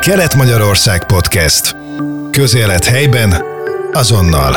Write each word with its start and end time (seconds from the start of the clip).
Kelet-Magyarország 0.00 1.06
Podcast. 1.06 1.76
Közélet 2.30 2.84
helyben, 2.84 3.34
azonnal. 3.92 4.54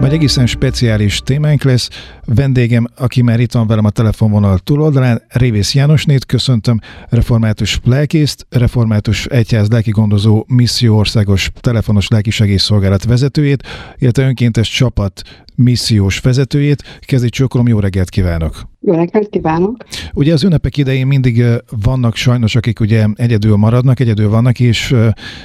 Majd 0.00 0.12
egészen 0.12 0.46
speciális 0.46 1.18
témánk 1.18 1.62
lesz. 1.62 1.88
Vendégem, 2.24 2.86
aki 2.96 3.22
már 3.22 3.40
itt 3.40 3.52
van 3.52 3.66
velem 3.66 3.84
a 3.84 3.90
telefonvonal 3.90 4.58
túloldalán, 4.58 5.22
Révész 5.28 5.74
Jánosnét, 5.74 6.26
köszöntöm, 6.26 6.80
református 7.08 7.80
lelkészt, 7.84 8.46
református 8.50 9.26
egyház 9.26 9.68
lelkigondozó 9.68 10.44
misszió 10.48 10.96
országos 10.96 11.50
telefonos 11.60 12.08
lelkisegészszolgálat 12.08 13.04
vezetőjét, 13.04 13.66
illetve 13.98 14.26
önkéntes 14.26 14.68
csapat 14.68 15.22
missziós 15.54 16.18
vezetőjét. 16.18 17.00
Kezdj 17.00 17.26
csókolom, 17.26 17.68
jó 17.68 17.80
reggelt 17.80 18.10
kívánok! 18.10 18.74
Jó 18.86 18.94
reggelt 18.94 19.28
kívánok! 19.28 19.84
Ugye 20.14 20.32
az 20.32 20.44
ünnepek 20.44 20.76
idején 20.76 21.06
mindig 21.06 21.44
vannak 21.82 22.16
sajnos, 22.16 22.54
akik 22.54 22.80
ugye 22.80 23.06
egyedül 23.14 23.56
maradnak, 23.56 24.00
egyedül 24.00 24.28
vannak, 24.28 24.60
és 24.60 24.94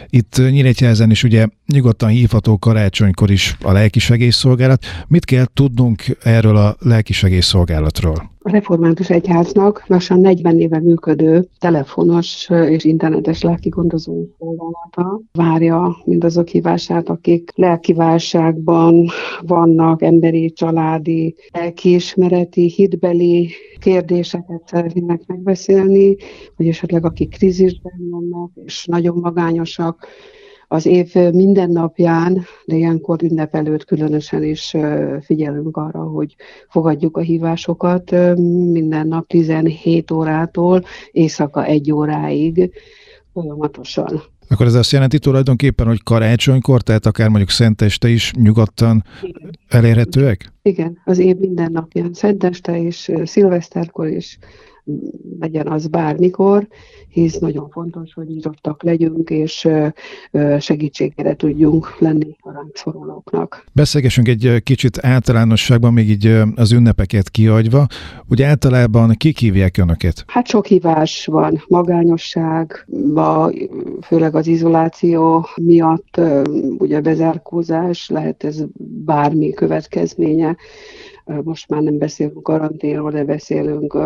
itt 0.09 0.37
Nyíregyházen 0.49 1.11
is 1.11 1.23
ugye 1.23 1.47
nyugodtan 1.73 2.09
hívható 2.09 2.57
karácsonykor 2.57 3.31
is 3.31 3.57
a 3.61 3.71
lelkisegészszolgálat. 3.71 4.85
Mit 5.07 5.25
kell 5.25 5.45
tudnunk 5.53 6.03
erről 6.23 6.57
a 6.57 6.75
lelkisegészszolgálatról? 6.79 8.30
A 8.43 8.49
Református 8.49 9.09
Egyháznak 9.09 9.83
lassan 9.87 10.19
40 10.19 10.59
éve 10.59 10.79
működő 10.79 11.47
telefonos 11.59 12.49
és 12.49 12.83
internetes 12.83 13.41
lelkigondozó 13.41 14.25
szolgálata 14.37 15.21
várja 15.31 15.97
mindazok 16.05 16.47
hívását, 16.47 17.09
akik 17.09 17.51
lelkiválságban 17.55 19.07
vannak, 19.41 20.01
emberi, 20.01 20.51
családi, 20.51 21.35
lelkiismereti, 21.51 22.67
hitbeli 22.69 23.49
kérdéseket 23.79 24.61
szeretnének 24.65 25.21
megbeszélni, 25.25 26.15
vagy 26.55 26.67
esetleg 26.67 27.05
akik 27.05 27.29
krízisben 27.29 28.09
vannak, 28.09 28.51
és 28.65 28.85
nagyon 28.85 29.17
magányosak, 29.17 30.07
az 30.71 30.85
év 30.85 31.13
minden 31.13 31.69
napján, 31.69 32.45
de 32.65 32.75
ilyenkor 32.75 33.23
ünnep 33.23 33.55
előtt 33.55 33.85
különösen 33.85 34.43
is 34.43 34.75
figyelünk 35.21 35.77
arra, 35.77 35.99
hogy 35.99 36.35
fogadjuk 36.69 37.17
a 37.17 37.21
hívásokat 37.21 38.11
minden 38.71 39.07
nap 39.07 39.27
17 39.27 40.11
órától 40.11 40.83
éjszaka 41.11 41.65
1 41.65 41.91
óráig 41.91 42.71
folyamatosan. 43.33 44.21
Akkor 44.49 44.65
ez 44.65 44.73
azt 44.73 44.91
jelenti 44.91 45.19
tulajdonképpen, 45.19 45.87
hogy 45.87 46.03
karácsonykor, 46.03 46.81
tehát 46.81 47.05
akár 47.05 47.27
mondjuk 47.27 47.49
szenteste 47.49 48.09
is 48.09 48.33
nyugodtan 48.33 49.03
Igen. 49.21 49.49
elérhetőek? 49.67 50.53
Igen, 50.61 50.97
az 51.05 51.17
év 51.17 51.37
minden 51.37 51.71
napján, 51.71 52.13
szenteste 52.13 52.81
és 52.81 53.11
szilveszterkor 53.23 54.07
is 54.07 54.37
legyen 55.39 55.67
az 55.67 55.87
bármikor, 55.87 56.67
hisz 57.09 57.37
nagyon 57.37 57.69
fontos, 57.69 58.13
hogy 58.13 58.27
nyitottak 58.27 58.83
legyünk, 58.83 59.29
és 59.29 59.67
segítségére 60.59 61.35
tudjunk 61.35 61.99
lenni 61.99 62.35
a 62.39 62.51
ránk 62.51 62.75
szorulóknak. 62.77 63.65
Beszélgessünk 63.73 64.27
egy 64.27 64.61
kicsit 64.63 64.97
általánosságban, 65.05 65.93
még 65.93 66.09
így 66.09 66.41
az 66.55 66.71
ünnepeket 66.71 67.29
kiadva. 67.29 67.87
Ugye 68.29 68.45
általában 68.45 69.15
kik 69.17 69.37
hívják 69.37 69.77
Önöket? 69.77 70.23
Hát 70.27 70.47
sok 70.47 70.65
hívás 70.65 71.25
van, 71.25 71.63
magányosság, 71.67 72.87
főleg 74.01 74.35
az 74.35 74.47
izoláció 74.47 75.47
miatt, 75.55 76.21
ugye 76.77 77.01
bezárkózás, 77.01 78.09
lehet 78.09 78.43
ez 78.43 78.63
bármi 79.05 79.49
következménye 79.49 80.55
most 81.25 81.69
már 81.69 81.81
nem 81.81 81.97
beszélünk 81.97 82.43
karanténról, 82.43 83.11
de 83.11 83.23
beszélünk 83.23 83.97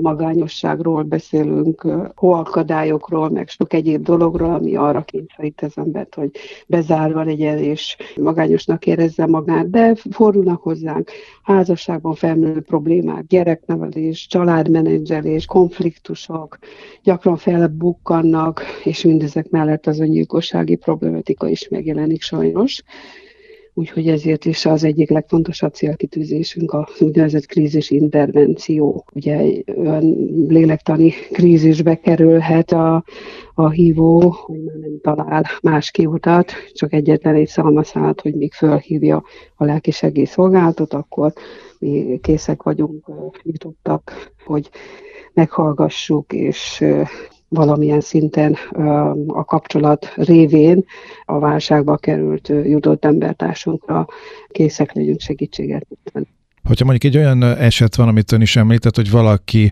magányosságról, 0.00 1.02
beszélünk 1.02 1.86
hóakadályokról, 2.14 3.30
meg 3.30 3.48
sok 3.48 3.72
egyéb 3.72 4.02
dologról, 4.02 4.54
ami 4.54 4.76
arra 4.76 5.02
kényszerít 5.02 5.62
az 5.62 5.72
embert, 5.74 6.14
hogy 6.14 6.30
bezárva 6.66 7.22
legyen 7.22 7.58
és 7.58 7.96
magányosnak 8.20 8.86
érezze 8.86 9.26
magát, 9.26 9.70
de 9.70 9.94
fordulnak 10.10 10.62
hozzánk 10.62 11.10
házasságban 11.42 12.14
felmerülő 12.14 12.60
problémák, 12.60 13.26
gyereknevelés, 13.26 14.26
családmenedzselés, 14.26 15.46
konfliktusok, 15.46 16.58
gyakran 17.02 17.36
felbukkannak, 17.36 18.62
és 18.84 19.04
mindezek 19.04 19.50
mellett 19.50 19.86
az 19.86 20.00
öngyilkossági 20.00 20.76
problematika 20.76 21.48
is 21.48 21.68
megjelenik 21.68 22.22
sajnos 22.22 22.82
úgyhogy 23.74 24.08
ezért 24.08 24.44
is 24.44 24.66
az 24.66 24.84
egyik 24.84 25.10
legfontosabb 25.10 25.74
célkitűzésünk 25.74 26.72
a 26.72 26.88
úgynevezett 27.00 27.46
krízis 27.46 27.90
intervenció. 27.90 29.04
Ugye 29.12 29.44
olyan 29.76 30.16
lélektani 30.48 31.10
krízisbe 31.10 31.94
kerülhet 31.94 32.72
a, 32.72 33.04
a 33.54 33.70
hívó, 33.70 34.20
hogy 34.28 34.62
már 34.64 34.76
nem 34.76 35.00
talál 35.00 35.44
más 35.62 35.90
kiutat, 35.90 36.52
csak 36.72 36.92
egyetlen 36.92 37.34
egy 37.34 37.48
szalmaszállat, 37.48 38.20
hogy 38.20 38.34
még 38.34 38.52
fölhívja 38.52 39.22
a 39.56 39.64
lelki 39.64 39.90
segélyszolgálatot, 39.90 40.92
akkor 40.92 41.32
mi 41.78 42.18
készek 42.22 42.62
vagyunk, 42.62 43.06
nyitottak, 43.42 44.32
hogy 44.44 44.70
meghallgassuk 45.32 46.32
és 46.32 46.84
valamilyen 47.52 48.00
szinten 48.00 48.56
a 49.26 49.44
kapcsolat 49.44 50.12
révén 50.16 50.84
a 51.24 51.38
válságba 51.38 51.96
került 51.96 52.48
jutott 52.48 53.04
embertársunkra 53.04 54.06
készek 54.48 54.92
legyünk 54.92 55.20
segítséget. 55.20 55.86
Hogyha 56.62 56.84
mondjuk 56.84 57.14
egy 57.14 57.20
olyan 57.20 57.42
eset 57.42 57.96
van, 57.96 58.08
amit 58.08 58.32
ön 58.32 58.40
is 58.40 58.56
említett, 58.56 58.96
hogy 58.96 59.10
valaki 59.10 59.70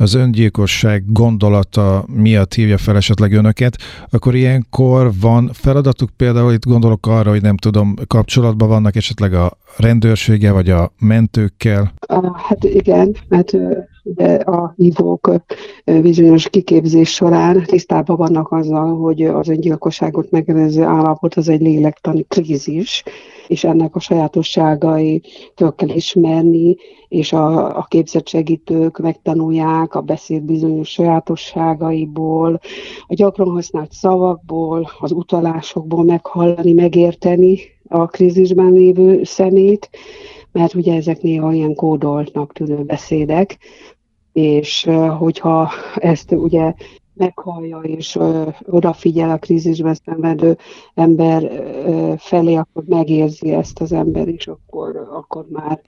az 0.00 0.14
öngyilkosság 0.14 1.12
gondolata 1.12 2.04
miatt 2.14 2.54
hívja 2.54 2.78
fel 2.78 2.96
esetleg 2.96 3.32
önöket, 3.32 3.76
akkor 4.10 4.34
ilyenkor 4.34 5.10
van 5.20 5.50
feladatuk, 5.52 6.10
például 6.16 6.52
itt 6.52 6.64
gondolok 6.64 7.06
arra, 7.06 7.30
hogy 7.30 7.42
nem 7.42 7.56
tudom, 7.56 7.94
kapcsolatban 8.06 8.68
vannak 8.68 8.96
esetleg 8.96 9.34
a 9.34 9.58
rendőrsége 9.76 10.52
vagy 10.52 10.70
a 10.70 10.92
mentőkkel? 11.00 11.92
Hát 12.34 12.64
igen, 12.64 13.16
mert 13.28 13.52
de 14.14 14.34
a 14.34 14.74
hívók 14.76 15.32
bizonyos 15.84 16.48
kiképzés 16.48 17.14
során 17.14 17.62
tisztában 17.62 18.16
vannak 18.16 18.52
azzal, 18.52 18.96
hogy 18.96 19.22
az 19.22 19.48
öngyilkosságot 19.48 20.30
megelőző 20.30 20.82
állapot 20.82 21.34
az 21.34 21.48
egy 21.48 21.60
lélektani 21.60 22.24
krízis, 22.28 23.02
és 23.48 23.64
ennek 23.64 23.94
a 23.94 24.00
sajátosságai 24.00 25.22
föl 25.56 25.74
kell 25.74 25.88
ismerni, 25.88 26.76
és 27.08 27.32
a, 27.32 27.76
a 27.78 27.86
képzett 27.88 28.28
segítők 28.28 28.98
megtanulják 28.98 29.94
a 29.94 30.00
beszéd 30.00 30.42
bizonyos 30.42 30.88
sajátosságaiból, 30.88 32.60
a 33.06 33.14
gyakran 33.14 33.48
használt 33.48 33.92
szavakból, 33.92 34.90
az 34.98 35.12
utalásokból 35.12 36.04
meghallani, 36.04 36.72
megérteni 36.72 37.58
a 37.88 38.06
krízisben 38.06 38.72
lévő 38.72 39.24
szemét, 39.24 39.90
mert 40.52 40.74
ugye 40.74 40.94
ezek 40.94 41.22
néha 41.22 41.52
ilyen 41.52 41.74
kódoltnak 41.74 42.52
tűnő 42.52 42.82
beszédek, 42.82 43.58
és 44.38 44.88
hogyha 45.18 45.70
ezt 45.94 46.32
ugye 46.32 46.72
meghallja 47.18 47.78
és 47.78 48.18
odafigyel 48.66 49.30
a 49.30 49.36
krízisben 49.36 49.94
szenvedő 50.04 50.56
ember 50.94 51.50
felé, 52.18 52.54
akkor 52.54 52.82
megérzi 52.86 53.52
ezt 53.52 53.80
az 53.80 53.92
ember, 53.92 54.28
és 54.28 54.46
akkor, 54.46 55.08
akkor 55.12 55.46
már 55.50 55.80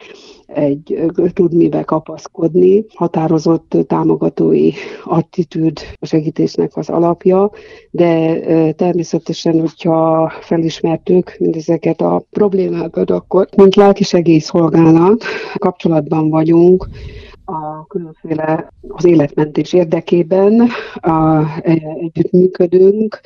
egy, 0.47 1.01
tud 1.33 1.55
mibe 1.55 1.83
kapaszkodni. 1.83 2.85
Határozott 2.95 3.77
támogatói 3.87 4.71
attitűd 5.05 5.79
a 6.01 6.07
segítésnek 6.07 6.77
az 6.77 6.89
alapja, 6.89 7.51
de 7.91 8.41
természetesen, 8.73 9.61
hogyha 9.61 10.33
felismertük 10.41 11.37
mindezeket 11.39 12.01
a 12.01 12.23
problémákat, 12.31 13.11
akkor 13.11 13.49
mint 13.57 13.75
lelki 13.75 14.05
segélyszolgálat 14.05 15.25
kapcsolatban 15.59 16.29
vagyunk, 16.29 16.89
a 17.51 17.87
különféle 17.89 18.73
az 18.89 19.05
életmentés 19.05 19.73
érdekében 19.73 20.69
a, 20.95 21.47
együttműködünk, 21.63 23.21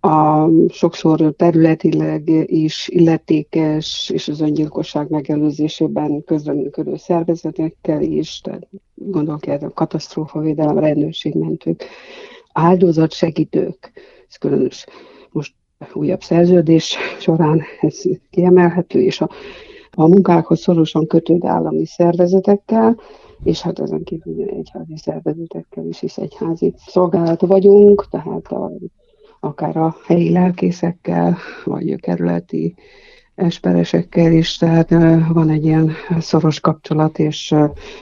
a 0.00 0.48
sokszor 0.68 1.34
területileg 1.36 2.28
is 2.44 2.88
illetékes 2.88 4.10
és 4.14 4.28
az 4.28 4.40
öngyilkosság 4.40 5.10
megelőzésében 5.10 6.24
közreműködő 6.24 6.96
szervezetekkel 6.96 8.02
is, 8.02 8.40
tehát 8.40 8.68
gondolok 8.94 9.46
erre 9.46 9.66
a 9.66 9.72
katasztrófavédelem, 9.72 10.78
rendőrségmentők, 10.78 11.84
segítők, 13.08 13.92
ez 14.28 14.36
különös. 14.36 14.86
Most 15.30 15.54
újabb 15.92 16.22
szerződés 16.22 16.96
során 17.18 17.62
ez 17.80 18.02
kiemelhető, 18.30 19.02
és 19.02 19.20
a, 19.20 19.28
a 19.90 20.06
munkákhoz 20.06 20.60
szorosan 20.60 21.06
kötődő 21.06 21.48
állami 21.48 21.86
szervezetekkel, 21.86 23.00
és 23.42 23.60
hát 23.60 23.78
ezen 23.78 24.04
kívül 24.04 24.48
egyházi 24.48 24.96
szervezetekkel 24.96 25.86
is, 25.86 26.02
is 26.02 26.16
egyházi 26.16 26.74
szolgálat 26.76 27.40
vagyunk, 27.40 28.08
tehát 28.10 28.46
a, 28.46 28.70
akár 29.40 29.76
a 29.76 29.96
helyi 30.06 30.30
lelkészekkel, 30.30 31.36
vagy 31.64 31.92
a 31.92 31.96
kerületi 31.96 32.74
esperesekkel 33.34 34.32
is, 34.32 34.56
tehát 34.56 34.90
van 35.32 35.48
egy 35.48 35.64
ilyen 35.64 35.92
szoros 36.18 36.60
kapcsolat 36.60 37.18
és 37.18 37.54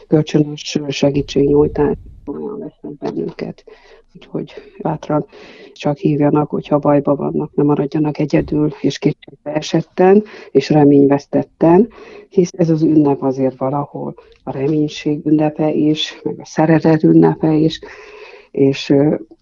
kölcsönös 0.08 0.78
segítségnyújtás. 0.88 1.96
olyan 2.26 2.58
vesznek 2.58 2.92
bennünket. 2.98 3.64
Úgyhogy 4.16 4.52
bátran 4.82 5.26
csak 5.72 5.96
hívjanak, 5.96 6.50
hogyha 6.50 6.78
bajba 6.78 7.14
vannak, 7.14 7.54
nem 7.54 7.66
maradjanak 7.66 8.18
egyedül, 8.18 8.70
és 8.80 8.98
kétségbe 8.98 9.52
esetten, 9.54 10.24
és 10.50 10.70
reményvesztetten, 10.70 11.88
hisz 12.28 12.52
ez 12.56 12.70
az 12.70 12.82
ünnep 12.82 13.22
azért 13.22 13.56
valahol 13.56 14.14
a 14.42 14.50
reménység 14.50 15.26
ünnepe 15.26 15.72
is, 15.72 16.20
meg 16.22 16.38
a 16.38 16.44
szeretet 16.44 17.02
ünnepe 17.02 17.52
is, 17.52 17.80
és 18.50 18.92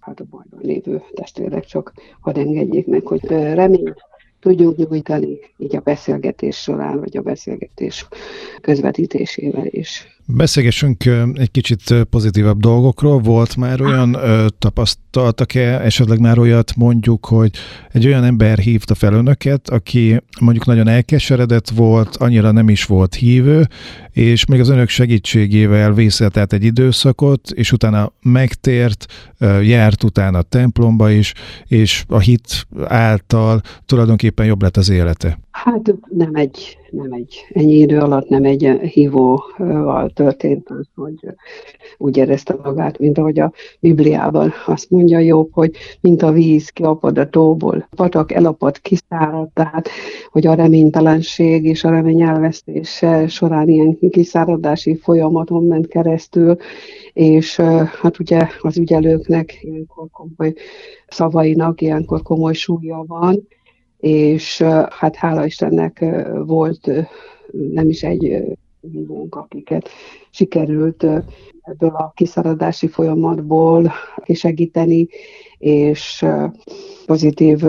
hát 0.00 0.20
a 0.20 0.24
bajban 0.30 0.60
lévő 0.62 1.02
testvérek 1.14 1.64
csak 1.64 1.92
hadd 2.20 2.38
engedjék 2.38 2.86
meg, 2.86 3.06
hogy 3.06 3.24
reményt 3.30 4.04
tudjunk 4.40 4.76
nyújtani 4.76 5.38
így 5.56 5.76
a 5.76 5.80
beszélgetés 5.80 6.56
során, 6.56 7.00
vagy 7.00 7.16
a 7.16 7.22
beszélgetés 7.22 8.08
közvetítésével 8.60 9.66
is. 9.66 10.06
Beszélgessünk 10.26 11.04
egy 11.34 11.50
kicsit 11.50 11.94
pozitívabb 12.10 12.60
dolgokról. 12.60 13.18
Volt 13.18 13.56
már 13.56 13.80
olyan 13.80 14.16
tapasztaltak-e, 14.58 15.80
esetleg 15.80 16.20
már 16.20 16.38
olyat 16.38 16.72
mondjuk, 16.76 17.26
hogy 17.26 17.50
egy 17.92 18.06
olyan 18.06 18.24
ember 18.24 18.58
hívta 18.58 18.94
fel 18.94 19.12
önöket, 19.12 19.68
aki 19.68 20.20
mondjuk 20.40 20.66
nagyon 20.66 20.88
elkeseredett 20.88 21.68
volt, 21.68 22.16
annyira 22.16 22.50
nem 22.50 22.68
is 22.68 22.84
volt 22.84 23.14
hívő, 23.14 23.68
és 24.10 24.44
még 24.44 24.60
az 24.60 24.68
önök 24.68 24.88
segítségével 24.88 25.92
vészelt 25.92 26.36
át 26.36 26.52
egy 26.52 26.64
időszakot, 26.64 27.50
és 27.50 27.72
utána 27.72 28.12
megtért, 28.22 29.06
járt 29.62 30.04
utána 30.04 30.38
a 30.38 30.42
templomba 30.42 31.10
is, 31.10 31.32
és 31.66 32.04
a 32.08 32.18
hit 32.18 32.66
által 32.84 33.60
tulajdonképpen 33.86 34.46
jobb 34.46 34.62
lett 34.62 34.76
az 34.76 34.88
élete. 34.88 35.38
Hát 35.54 35.94
nem 36.08 36.34
egy, 36.34 36.78
nem 36.90 37.12
egy 37.12 37.46
ennyi 37.52 37.74
idő 37.74 37.98
alatt 37.98 38.28
nem 38.28 38.44
egy 38.44 38.62
hívóval 38.80 40.10
történt 40.14 40.70
az, 40.70 40.86
hogy 40.94 41.34
úgy 41.98 42.16
érezte 42.16 42.56
magát, 42.62 42.98
mint 42.98 43.18
ahogy 43.18 43.38
a 43.38 43.52
Bibliában 43.80 44.52
azt 44.66 44.90
mondja 44.90 45.18
Jobb, 45.18 45.48
hogy 45.52 45.76
mint 46.00 46.22
a 46.22 46.32
víz 46.32 46.68
kiapad 46.68 47.18
a 47.18 47.28
tóból, 47.28 47.88
patak 47.96 48.32
elapad, 48.32 48.80
kiszárad, 48.80 49.48
tehát 49.52 49.88
hogy 50.30 50.46
a 50.46 50.54
reménytelenség 50.54 51.64
és 51.64 51.84
a 51.84 51.90
remény 51.90 52.22
elvesztése 52.22 53.26
során 53.28 53.68
ilyen 53.68 53.98
kiszáradási 54.10 54.96
folyamaton 54.96 55.64
ment 55.64 55.86
keresztül, 55.86 56.56
és 57.12 57.56
hát 58.00 58.18
ugye 58.18 58.48
az 58.60 58.78
ügyelőknek 58.78 59.58
ilyenkor 59.60 60.06
komoly 60.10 60.54
szavainak 61.06 61.80
ilyenkor 61.80 62.22
komoly 62.22 62.52
súlya 62.52 63.04
van, 63.06 63.46
és 64.04 64.62
hát 64.90 65.16
hála 65.16 65.44
Istennek 65.44 66.04
volt 66.46 66.90
nem 67.52 67.88
is 67.88 68.02
egy 68.02 68.42
hívónk, 68.92 69.34
akiket 69.34 69.88
sikerült 70.30 71.06
ebből 71.62 71.90
a 71.90 72.12
kiszaradási 72.14 72.86
folyamatból 72.88 73.92
kisegíteni, 74.24 75.08
és 75.58 76.24
pozitív 77.06 77.60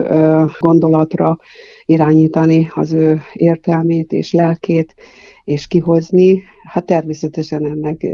gondolatra 0.60 1.38
irányítani 1.86 2.68
az 2.74 2.94
ő 2.94 3.22
értelmét 3.34 4.12
és 4.12 4.34
lelkét, 4.34 4.96
és 5.44 5.68
kihozni. 5.68 6.44
Hát 6.66 6.86
természetesen 6.86 7.66
ennek 7.66 8.08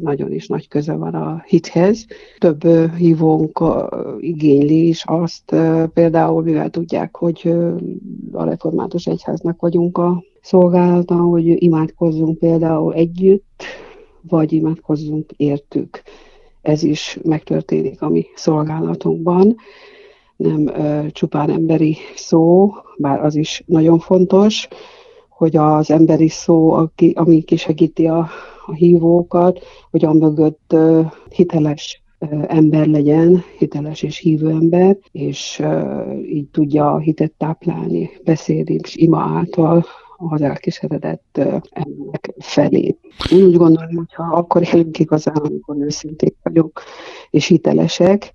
nagyon 0.00 0.32
is 0.32 0.46
nagy 0.46 0.68
köze 0.68 0.94
van 0.94 1.14
a 1.14 1.42
hithez. 1.46 2.06
Több 2.38 2.66
hívónk 2.96 3.62
igényli 4.18 4.88
is 4.88 5.04
azt, 5.06 5.54
például 5.94 6.42
mivel 6.42 6.70
tudják, 6.70 7.16
hogy 7.16 7.54
a 8.32 8.44
református 8.44 9.06
egyháznak 9.06 9.60
vagyunk 9.60 9.98
a 9.98 10.22
szolgálata, 10.40 11.14
hogy 11.14 11.62
imádkozzunk 11.62 12.38
például 12.38 12.94
együtt, 12.94 13.62
vagy 14.28 14.52
imádkozzunk 14.52 15.32
értük. 15.36 16.02
Ez 16.62 16.82
is 16.82 17.18
megtörténik 17.22 18.02
a 18.02 18.08
mi 18.08 18.26
szolgálatunkban. 18.34 19.56
Nem 20.36 20.66
ö, 20.66 21.06
csupán 21.10 21.50
emberi 21.50 21.96
szó, 22.14 22.72
bár 22.98 23.24
az 23.24 23.36
is 23.36 23.62
nagyon 23.66 23.98
fontos, 23.98 24.68
hogy 25.38 25.56
az 25.56 25.90
emberi 25.90 26.28
szó, 26.28 26.72
aki, 26.72 27.12
ami 27.16 27.42
kisegíti 27.42 28.06
a, 28.06 28.28
a 28.66 28.72
hívókat, 28.72 29.58
hogy 29.90 30.04
a 30.04 30.12
mögött 30.12 30.76
hiteles 31.30 32.02
ember 32.46 32.86
legyen, 32.86 33.42
hiteles 33.58 34.02
és 34.02 34.18
hívő 34.18 34.48
ember, 34.48 34.98
és 35.12 35.62
így 36.32 36.46
tudja 36.46 36.92
a 36.92 36.98
hitet 36.98 37.32
táplálni, 37.36 38.10
beszélni 38.24 38.74
és 38.82 38.96
ima 38.96 39.20
által 39.20 39.84
az 40.16 40.42
elkeseredett 40.42 41.40
emberek 41.70 42.34
felé. 42.38 42.96
Én 43.30 43.44
úgy 43.44 43.56
gondolom, 43.56 43.96
hogy 43.96 44.14
ha 44.14 44.22
akkor 44.22 44.62
élünk 44.74 44.98
igazán, 44.98 45.36
amikor 45.36 45.76
őszinték 45.76 46.36
vagyunk, 46.42 46.80
és 47.30 47.46
hitelesek, 47.46 48.32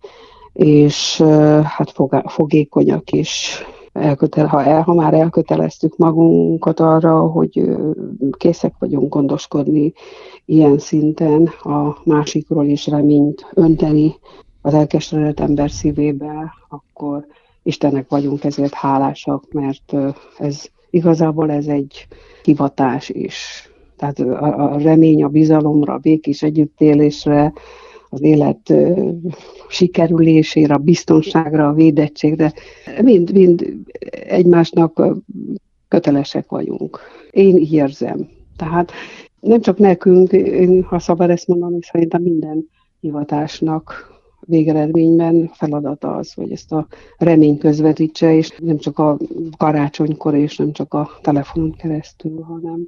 és 0.54 1.22
hát 1.64 1.94
fogékonyak 2.26 3.12
is 3.12 3.64
elkötel, 3.94 4.48
ha, 4.48 4.64
el, 4.64 4.82
ha 4.82 4.94
már 4.94 5.14
elköteleztük 5.14 5.98
magunkat 5.98 6.80
arra, 6.80 7.20
hogy 7.20 7.70
készek 8.38 8.74
vagyunk 8.80 9.14
gondoskodni 9.14 9.94
ilyen 10.46 10.78
szinten 10.78 11.46
a 11.62 11.98
másikról 12.04 12.66
is 12.66 12.88
reményt 12.88 13.46
önteni 13.54 14.16
az 14.62 14.74
elkeseredett 14.74 15.40
ember 15.40 15.72
szívébe, 15.72 16.54
akkor 16.70 17.26
Istennek 17.64 18.10
vagyunk 18.10 18.44
ezért 18.44 18.74
hálásak, 18.74 19.44
mert 19.52 19.96
ez 20.38 20.66
igazából 20.90 21.52
ez 21.52 21.68
egy 21.68 22.08
hivatás 22.44 23.10
is. 23.10 23.70
Tehát 23.98 24.20
a, 24.20 24.74
a 24.74 24.78
remény 24.78 25.24
a 25.24 25.28
bizalomra, 25.28 25.94
a 25.94 25.98
békés 25.98 26.44
együttélésre, 26.44 27.54
az 28.14 28.22
élet 28.22 28.74
sikerülésére, 29.68 30.74
a 30.74 30.78
biztonságra, 30.78 31.68
a 31.68 31.74
védettségre, 31.74 32.54
mind, 33.02 33.34
mind 33.34 33.74
egymásnak 34.28 35.02
kötelesek 35.88 36.50
vagyunk. 36.50 37.00
Én 37.32 37.58
így 37.58 37.74
érzem. 37.74 38.30
Tehát 38.58 38.92
nem 39.40 39.62
csak 39.62 39.78
nekünk, 39.78 40.32
én, 40.32 40.84
ha 40.84 41.00
szabad 41.00 41.30
ezt 41.30 41.48
mondani, 41.48 41.80
szerintem 41.82 42.22
minden 42.22 42.70
hivatásnak 43.00 44.12
végeredményben 44.46 45.50
feladata 45.54 46.16
az, 46.16 46.34
hogy 46.34 46.52
ezt 46.52 46.72
a 46.72 46.88
remény 47.18 47.58
közvetítse, 47.58 48.34
és 48.36 48.56
nem 48.60 48.78
csak 48.78 49.00
a 49.00 49.18
karácsonykor, 49.58 50.36
és 50.36 50.58
nem 50.58 50.72
csak 50.72 50.94
a 50.94 51.10
telefonon 51.22 51.72
keresztül, 51.72 52.42
hanem 52.42 52.88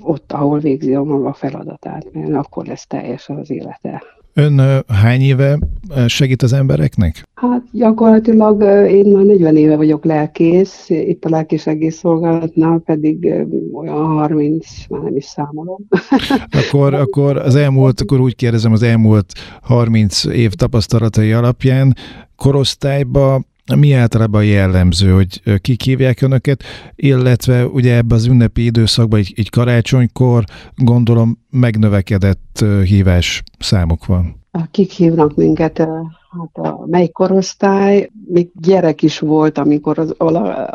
ott, 0.00 0.32
ahol 0.32 0.58
végzi 0.58 0.94
a 0.94 1.02
maga 1.02 1.32
feladatát, 1.32 2.12
mert 2.12 2.34
akkor 2.34 2.66
lesz 2.66 2.86
teljes 2.86 3.28
az 3.28 3.50
élete. 3.50 4.02
Ön 4.34 4.84
hány 4.88 5.20
éve 5.20 5.58
segít 6.06 6.42
az 6.42 6.52
embereknek? 6.52 7.28
Hát 7.34 7.62
gyakorlatilag 7.72 8.62
én 8.90 9.12
már 9.12 9.24
40 9.24 9.56
éve 9.56 9.76
vagyok 9.76 10.04
lelkész, 10.04 10.88
itt 10.88 11.24
a 11.24 11.28
lelkés 11.28 11.66
egész 11.66 11.96
szolgálatnál 11.96 12.78
pedig 12.78 13.34
olyan 13.72 14.06
30, 14.06 14.66
már 14.88 15.00
nem 15.00 15.16
is 15.16 15.24
számolom. 15.24 15.78
Akkor, 16.66 16.94
akkor 16.94 17.36
az 17.36 17.54
elmúlt, 17.54 18.00
akkor 18.00 18.20
úgy 18.20 18.36
kérdezem, 18.36 18.72
az 18.72 18.82
elmúlt 18.82 19.32
30 19.62 20.24
év 20.24 20.52
tapasztalatai 20.52 21.32
alapján 21.32 21.96
korosztályba 22.36 23.42
mi 23.76 23.92
általában 23.92 24.44
jellemző, 24.44 25.12
hogy 25.12 25.60
kik 25.60 25.82
hívják 25.82 26.20
önöket, 26.20 26.62
illetve 26.94 27.66
ugye 27.66 27.96
ebbe 27.96 28.14
az 28.14 28.26
ünnepi 28.26 28.64
időszakban, 28.64 29.18
egy, 29.18 29.32
egy 29.36 29.50
karácsonykor 29.50 30.44
gondolom 30.76 31.38
megnövekedett 31.50 32.64
hívás 32.84 33.42
számok 33.58 34.06
van. 34.06 34.40
Kik 34.70 34.90
hívnak 34.90 35.36
minket? 35.36 35.78
Hát 35.78 36.66
a 36.66 36.86
mely 36.86 37.08
korosztály, 37.08 38.10
még 38.26 38.50
gyerek 38.60 39.02
is 39.02 39.18
volt, 39.18 39.58
amikor 39.58 39.98
az, 39.98 40.14
a, 40.18 40.26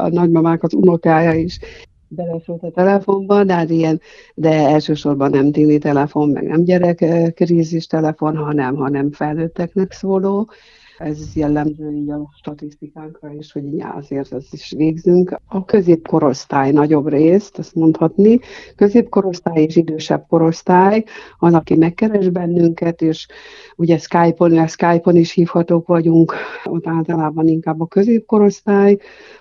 a 0.04 0.10
nagymamák, 0.10 0.64
az 0.64 0.74
unokája 0.74 1.34
is 1.34 1.60
belesült 2.08 2.64
a 2.64 2.72
telefonba, 2.72 3.44
de 3.44 3.54
hát 3.54 3.70
ilyen, 3.70 4.02
de 4.36 4.52
elsősorban 4.52 5.30
nem 5.30 5.52
tini 5.52 5.78
telefon, 5.78 6.30
meg 6.30 6.44
nem 6.44 6.64
gyerek 6.64 7.06
krízis 7.36 7.88
telefon, 7.88 8.36
hanem, 8.36 8.76
hanem 8.76 9.12
felnőtteknek 9.12 9.92
szóló 9.92 10.50
ez 10.98 11.36
jellemző 11.36 11.92
így 11.92 12.10
a 12.10 12.30
statisztikánkra 12.38 13.34
is, 13.34 13.52
hogy 13.52 13.66
így 13.66 13.84
azért 13.96 14.34
ezt 14.34 14.54
is 14.54 14.74
végzünk. 14.78 15.40
A 15.48 15.66
középkorosztály 15.66 16.72
nagyobb 16.72 17.08
részt, 17.08 17.58
azt 17.58 17.76
mondhatni, 17.76 18.40
középkorosztály 18.76 19.62
és 19.64 19.76
idősebb 19.76 20.26
korosztály, 20.28 21.04
az, 21.40 21.54
aki 21.54 21.76
megkeres 21.76 22.30
bennünket, 22.30 23.02
és 23.02 23.28
ugye 23.76 23.98
Skype-on, 23.98 24.68
Skype-on 24.68 25.16
is 25.16 25.32
hívhatók 25.32 25.88
vagyunk, 25.88 26.34
ott 26.64 26.88
általában 26.88 27.48
inkább 27.48 27.82
a 27.82 27.88
középkorosztály, 27.88 28.98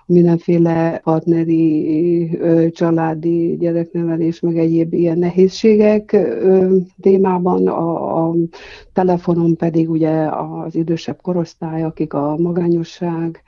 mindenféle 0.06 1.00
partneri, 1.04 2.38
családi 2.70 3.56
gyereknevelés, 3.56 4.40
meg 4.40 4.58
egyéb 4.58 4.92
ilyen 4.92 5.18
nehézségek 5.18 6.16
témában, 7.00 7.68
a, 7.68 8.28
a 8.28 8.34
telefonon 8.92 9.56
pedig 9.56 9.90
ugye 9.90 10.28
az 10.28 10.74
idősebb 10.74 11.20
korosztály, 11.22 11.45
akik 11.60 12.12
a 12.12 12.36
magányosság 12.36 13.42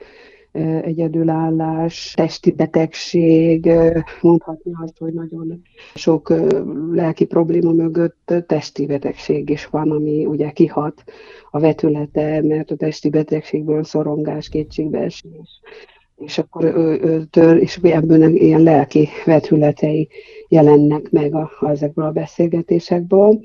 egyedülállás, 0.81 2.13
testi 2.15 2.51
betegség, 2.51 3.71
mondhatni 4.21 4.71
azt, 4.83 4.97
hogy 4.97 5.13
nagyon 5.13 5.61
sok 5.95 6.33
lelki 6.91 7.25
probléma 7.25 7.71
mögött 7.71 8.33
testi 8.47 8.85
betegség 8.85 9.49
is 9.49 9.65
van, 9.65 9.91
ami 9.91 10.25
ugye 10.25 10.49
kihat 10.51 11.03
a 11.51 11.59
vetülete, 11.59 12.41
mert 12.41 12.71
a 12.71 12.75
testi 12.75 13.09
betegségből 13.09 13.83
szorongás, 13.83 14.49
kétségbeesés, 14.49 15.61
és 16.17 16.37
akkor 16.37 16.63
ő, 16.63 16.99
őtől, 17.03 17.57
és 17.57 17.79
ebből 17.81 18.35
ilyen 18.35 18.61
lelki 18.61 19.07
vetületei 19.25 20.07
jelennek 20.47 21.11
meg 21.11 21.35
a, 21.35 21.51
ezekből 21.61 22.05
a 22.05 22.11
beszélgetésekből. 22.11 23.39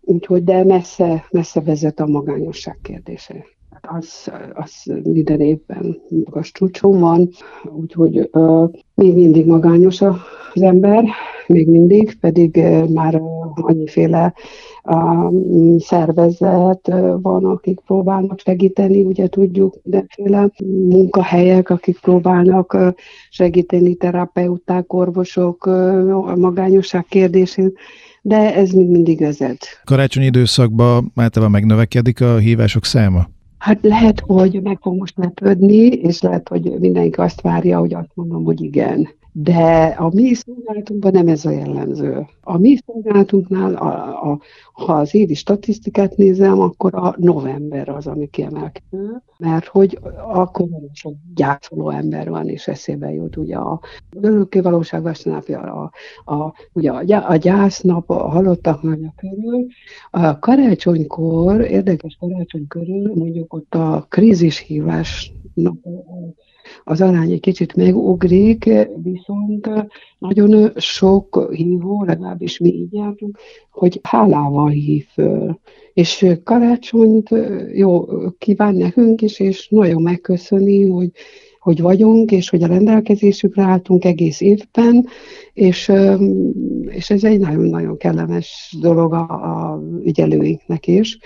Úgyhogy, 0.00 0.44
de 0.44 0.64
messze, 0.64 1.26
messze 1.30 1.60
vezet 1.60 2.00
a 2.00 2.06
magányosság 2.06 2.78
kérdése. 2.82 3.44
Hát 3.82 3.98
az, 3.98 4.32
az 4.52 5.00
minden 5.02 5.40
évben 5.40 6.00
magas 6.24 6.52
csúcson 6.52 7.00
van, 7.00 7.28
úgyhogy 7.64 8.28
uh, 8.32 8.70
még 8.94 9.14
mindig 9.14 9.46
magányos 9.46 10.00
az 10.00 10.62
ember, 10.62 11.04
még 11.46 11.68
mindig, 11.68 12.18
pedig 12.20 12.56
uh, 12.56 12.88
már 12.88 13.14
uh, 13.14 13.24
annyiféle 13.54 14.34
uh, 14.84 15.78
szervezet 15.78 16.88
uh, 16.88 17.20
van, 17.22 17.44
akik 17.44 17.80
próbálnak 17.80 18.40
segíteni, 18.40 19.02
ugye 19.02 19.28
tudjuk, 19.28 19.74
mindenféle 19.82 20.50
munkahelyek, 20.88 21.70
akik 21.70 21.98
próbálnak 22.00 22.74
uh, 22.74 22.88
segíteni, 23.30 23.94
terapeuták, 23.94 24.92
orvosok 24.92 25.66
uh, 25.66 26.28
a 26.28 26.36
magányosság 26.36 27.04
kérdésén, 27.08 27.72
de 28.22 28.54
ez 28.54 28.70
még 28.70 28.88
mindig 28.88 29.18
vezet. 29.18 29.66
Karácsonyi 29.84 30.26
időszakban 30.26 31.12
általában 31.14 31.52
megnövekedik 31.52 32.20
a 32.20 32.36
hívások 32.36 32.84
száma? 32.84 33.28
Hát 33.62 33.78
lehet, 33.82 34.20
hogy 34.20 34.62
meg 34.62 34.78
fog 34.80 34.98
most 34.98 35.16
lepődni, 35.16 35.86
és 35.86 36.20
lehet, 36.20 36.48
hogy 36.48 36.78
mindenki 36.78 37.20
azt 37.20 37.40
várja, 37.40 37.78
hogy 37.78 37.94
azt 37.94 38.10
mondom, 38.14 38.44
hogy 38.44 38.60
igen 38.60 39.08
de 39.32 39.94
a 39.98 40.10
mi 40.14 40.34
szolgálatunkban 40.34 41.12
nem 41.12 41.28
ez 41.28 41.44
a 41.44 41.50
jellemző. 41.50 42.26
A 42.40 42.58
mi 42.58 42.76
szolgálatunknál, 42.86 43.74
a, 43.74 44.30
a, 44.30 44.40
ha 44.72 44.92
az 44.92 45.14
évi 45.14 45.34
statisztikát 45.34 46.16
nézem, 46.16 46.60
akkor 46.60 46.94
a 46.94 47.14
november 47.18 47.88
az, 47.88 48.06
ami 48.06 48.28
kiemelkedő, 48.30 49.22
mert 49.38 49.66
hogy 49.66 49.98
akkor 50.32 50.68
nagyon 50.68 50.90
sok 50.92 51.14
gyászoló 51.34 51.90
ember 51.90 52.28
van, 52.28 52.48
és 52.48 52.68
eszébe 52.68 53.12
jut 53.12 53.36
ugye 53.36 53.56
a 53.56 53.80
örökké 54.20 54.60
valóság 54.60 55.02
vasárnapja, 55.02 55.60
a, 55.60 55.92
a, 56.34 56.54
ugye 56.72 56.90
a, 56.90 57.30
a 57.30 57.36
gyásznap, 57.36 58.10
a 58.10 58.28
halottak 58.28 58.82
napja 58.82 59.14
körül. 59.16 59.66
A 60.10 60.38
karácsonykor, 60.38 61.60
érdekes 61.60 62.16
karácsony 62.20 62.66
körül, 62.66 63.12
mondjuk 63.14 63.52
ott 63.54 63.74
a 63.74 64.06
krízishívás 64.08 65.32
nap, 65.54 65.76
az 66.84 67.00
arány 67.00 67.32
egy 67.32 67.40
kicsit 67.40 67.74
megugrik, 67.74 68.70
viszont 69.02 69.68
nagyon 70.18 70.72
sok 70.76 71.48
hívó, 71.52 72.04
legalábbis 72.04 72.58
mi 72.58 72.68
így 72.68 72.92
jártunk, 72.92 73.38
hogy 73.70 74.00
hálával 74.02 74.68
hív 74.68 75.06
föl. 75.12 75.58
És 75.92 76.26
karácsonyt 76.44 77.28
jó 77.72 78.04
kíván 78.38 78.74
nekünk 78.74 79.22
is, 79.22 79.40
és 79.40 79.68
nagyon 79.68 80.02
megköszöni, 80.02 80.88
hogy 80.88 81.10
hogy 81.62 81.80
vagyunk, 81.80 82.30
és 82.30 82.50
hogy 82.50 82.62
a 82.62 82.66
rendelkezésükre 82.66 83.62
álltunk 83.62 84.04
egész 84.04 84.40
évben, 84.40 85.06
és, 85.52 85.92
és 86.86 87.10
ez 87.10 87.24
egy 87.24 87.40
nagyon-nagyon 87.40 87.96
kellemes 87.96 88.76
dolog 88.80 89.12
a, 89.12 89.20
a 89.20 89.82
ügyelőinknek 90.04 90.86
is. 90.86 91.18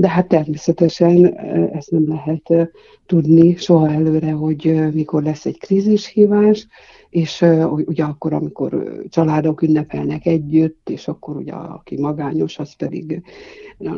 De 0.00 0.08
hát 0.08 0.28
természetesen 0.28 1.38
ezt 1.72 1.90
nem 1.90 2.08
lehet 2.08 2.70
tudni 3.06 3.56
soha 3.56 3.90
előre, 3.90 4.30
hogy 4.30 4.92
mikor 4.92 5.22
lesz 5.22 5.46
egy 5.46 5.58
krízishívás, 5.58 6.66
és 7.10 7.44
ugye 7.84 8.04
akkor, 8.04 8.32
amikor 8.32 9.00
családok 9.08 9.62
ünnepelnek 9.62 10.26
együtt, 10.26 10.90
és 10.90 11.08
akkor 11.08 11.36
ugye 11.36 11.52
aki 11.52 12.00
magányos, 12.00 12.58
az 12.58 12.72
pedig 12.72 13.22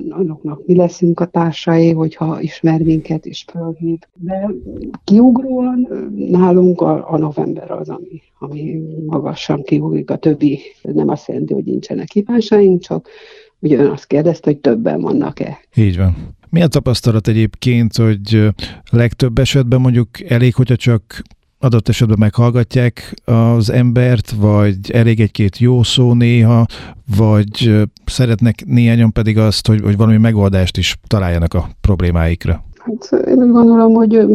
annoknak 0.09 0.67
mi 0.67 0.77
leszünk 0.77 1.21
a 1.21 1.27
társai, 1.27 1.93
hogyha 1.93 2.41
ismer 2.41 2.81
minket 2.81 3.27
és 3.27 3.45
fölhív. 3.51 3.99
De 4.15 4.51
kiugróan 5.05 5.89
nálunk 6.17 6.81
a, 6.81 7.11
a 7.13 7.19
november 7.19 7.71
az, 7.71 7.89
ami, 7.89 8.23
ami 8.39 8.83
magasan 9.07 9.63
kiugrik, 9.63 10.11
a 10.11 10.17
többi 10.17 10.59
nem 10.83 11.09
azt 11.09 11.29
jelenti, 11.29 11.55
hogy 11.55 11.65
nincsenek 11.65 12.13
hívásaink, 12.13 12.81
csak 12.81 13.09
Ugye 13.63 13.91
azt 13.91 14.07
kérdezte, 14.07 14.51
hogy 14.51 14.59
többen 14.59 15.01
vannak-e. 15.01 15.61
Így 15.75 15.97
van. 15.97 16.17
Mi 16.51 16.63
a 16.63 16.67
tapasztalat 16.67 17.29
egyébként, 17.29 17.97
hogy 17.97 18.49
legtöbb 18.91 19.39
esetben 19.39 19.81
mondjuk 19.81 20.09
elég, 20.29 20.55
hogyha 20.55 20.77
csak 20.77 21.23
adott 21.59 21.89
esetben 21.89 22.17
meghallgatják 22.19 23.15
az 23.25 23.71
embert, 23.71 24.31
vagy 24.31 24.77
elég 24.93 25.21
egy-két 25.21 25.59
jó 25.59 25.83
szó 25.83 26.13
néha, 26.13 26.67
vagy 27.17 27.73
szeretnek 28.05 28.65
néhányan 28.67 29.13
pedig 29.13 29.39
azt, 29.39 29.67
hogy, 29.67 29.81
hogy 29.81 29.97
valami 29.97 30.17
megoldást 30.17 30.77
is 30.77 30.99
találjanak 31.07 31.55
a 31.55 31.69
problémáikra? 31.81 32.65
Hát 32.79 33.27
én 33.27 33.43
úgy 33.43 33.51
gondolom, 33.51 33.93
hogy 33.93 34.27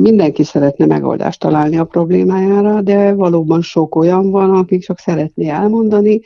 mindenki 0.00 0.44
szeretne 0.44 0.86
megoldást 0.86 1.40
találni 1.40 1.78
a 1.78 1.84
problémájára, 1.84 2.80
de 2.80 3.12
valóban 3.12 3.62
sok 3.62 3.94
olyan 3.94 4.30
van, 4.30 4.50
akik 4.50 4.82
csak 4.82 4.98
szeretné 4.98 5.48
elmondani, 5.48 6.20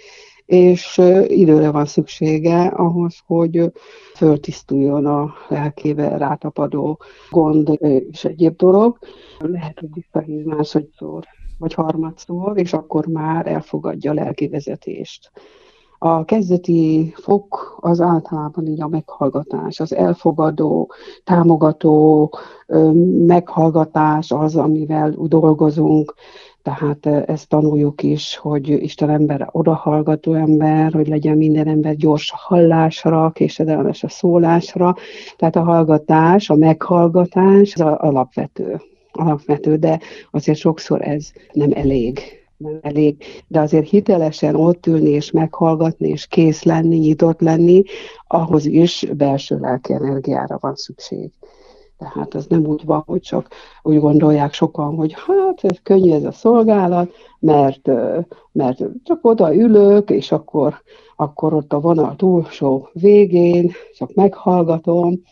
és 0.46 1.00
időre 1.26 1.70
van 1.70 1.86
szüksége 1.86 2.66
ahhoz, 2.66 3.16
hogy 3.26 3.72
föltisztuljon 4.16 5.06
a 5.06 5.32
lelkébe 5.48 6.16
rátapadó 6.16 7.00
gond 7.30 7.78
és 8.10 8.24
egyéb 8.24 8.56
dolog. 8.56 8.98
Lehet, 9.38 9.78
hogy 9.80 9.88
visszahív 9.92 10.44
másodszor 10.44 11.24
vagy 11.58 11.74
harmadszor, 11.74 12.58
és 12.58 12.72
akkor 12.72 13.06
már 13.06 13.46
elfogadja 13.46 14.10
a 14.10 14.14
lelki 14.14 14.48
vezetést. 14.48 15.30
A 15.98 16.24
kezdeti 16.24 17.14
fok 17.16 17.78
az 17.80 18.00
általában 18.00 18.66
így 18.66 18.82
a 18.82 18.88
meghallgatás, 18.88 19.80
az 19.80 19.94
elfogadó, 19.94 20.92
támogató 21.24 22.32
meghallgatás 23.26 24.30
az, 24.30 24.56
amivel 24.56 25.14
dolgozunk, 25.18 26.14
tehát 26.64 27.06
ezt 27.06 27.49
tanuljuk 27.49 28.02
is, 28.02 28.37
hogy 28.37 28.68
Isten 28.68 29.11
ember 29.11 29.49
odahallgató 29.50 30.35
ember, 30.35 30.92
hogy 30.92 31.09
legyen 31.09 31.37
minden 31.37 31.68
ember 31.68 31.97
gyors 31.97 32.33
a 32.33 32.37
hallásra, 32.38 33.30
késedelmes 33.30 34.02
a 34.02 34.09
szólásra. 34.09 34.94
Tehát 35.37 35.56
a 35.56 35.62
hallgatás, 35.62 36.50
a 36.50 36.54
meghallgatás 36.54 37.75
az 37.75 37.80
alapvető, 37.80 38.80
alapvető, 39.12 39.76
de 39.76 40.00
azért 40.30 40.59
sokszor 40.59 41.09
ez 41.09 41.33
nem 41.52 41.71
elég 41.75 42.21
nem 42.56 42.78
elég, 42.83 43.25
de 43.47 43.61
azért 43.61 43.88
hitelesen 43.88 44.54
ott 44.54 44.87
ülni 44.87 45.11
és 45.11 45.30
meghallgatni, 45.30 46.09
és 46.09 46.26
kész 46.26 46.62
lenni, 46.62 46.97
nyitott 46.97 47.40
lenni, 47.40 47.83
ahhoz 48.26 48.66
is 48.66 49.06
belső 49.16 49.59
lelki 49.59 49.92
energiára 49.92 50.59
van 50.61 50.75
szükség. 50.75 51.30
Tehát 52.12 52.34
ez 52.34 52.46
nem 52.46 52.66
úgy 52.66 52.84
van, 52.84 53.02
hogy 53.06 53.20
csak 53.20 53.49
úgy 53.82 54.00
gondolják 54.00 54.52
sokan, 54.52 54.94
hogy 54.94 55.14
hát 55.26 55.64
ez 55.64 55.78
könnyű 55.82 56.12
ez 56.12 56.25
a 56.25 56.32
szolgálat, 56.32 57.11
mert, 57.38 57.90
mert 58.52 58.82
csak 59.04 59.18
oda 59.23 59.54
ülök, 59.54 60.11
és 60.11 60.32
akkor, 60.32 60.75
akkor 61.16 61.54
ott 61.54 61.73
a 61.73 61.80
vonal 61.80 62.16
túlsó 62.16 62.88
végén 62.92 63.70
csak 63.96 64.14
meghallgatom, 64.14 65.23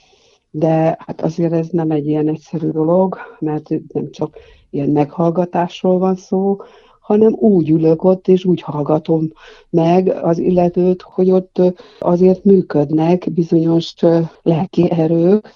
de 0.51 0.97
hát 1.07 1.21
azért 1.21 1.53
ez 1.53 1.69
nem 1.69 1.91
egy 1.91 2.07
ilyen 2.07 2.29
egyszerű 2.29 2.69
dolog, 2.69 3.19
mert 3.39 3.69
nem 3.93 4.11
csak 4.11 4.37
ilyen 4.71 4.89
meghallgatásról 4.89 5.99
van 5.99 6.17
szó, 6.17 6.57
hanem 7.01 7.33
úgy 7.33 7.71
ülök 7.71 8.05
ott, 8.05 8.29
és 8.29 8.45
úgy 8.45 8.61
hallgatom 8.61 9.33
meg 9.71 10.09
az 10.09 10.39
illetőt, 10.39 11.03
hogy 11.03 11.31
ott 11.31 11.61
azért 11.99 12.45
működnek 12.45 13.33
bizonyos 13.33 13.95
lelki 14.43 14.91
erők, 14.91 15.55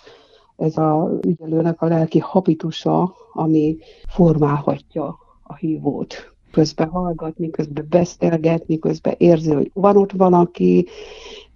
ez 0.57 0.77
a 0.77 1.19
ügyelőnek 1.27 1.83
a 1.83 1.87
lelki 1.87 2.19
habitusa, 2.19 3.15
ami 3.33 3.77
formálhatja 4.09 5.19
a 5.43 5.55
hívót. 5.55 6.35
Közben 6.51 6.89
hallgatni, 6.89 7.51
közben 7.51 7.87
beszélgetni, 7.91 8.79
közben 8.79 9.15
érzi, 9.19 9.53
hogy 9.53 9.71
van 9.75 9.97
ott 9.97 10.13
valaki, 10.13 10.87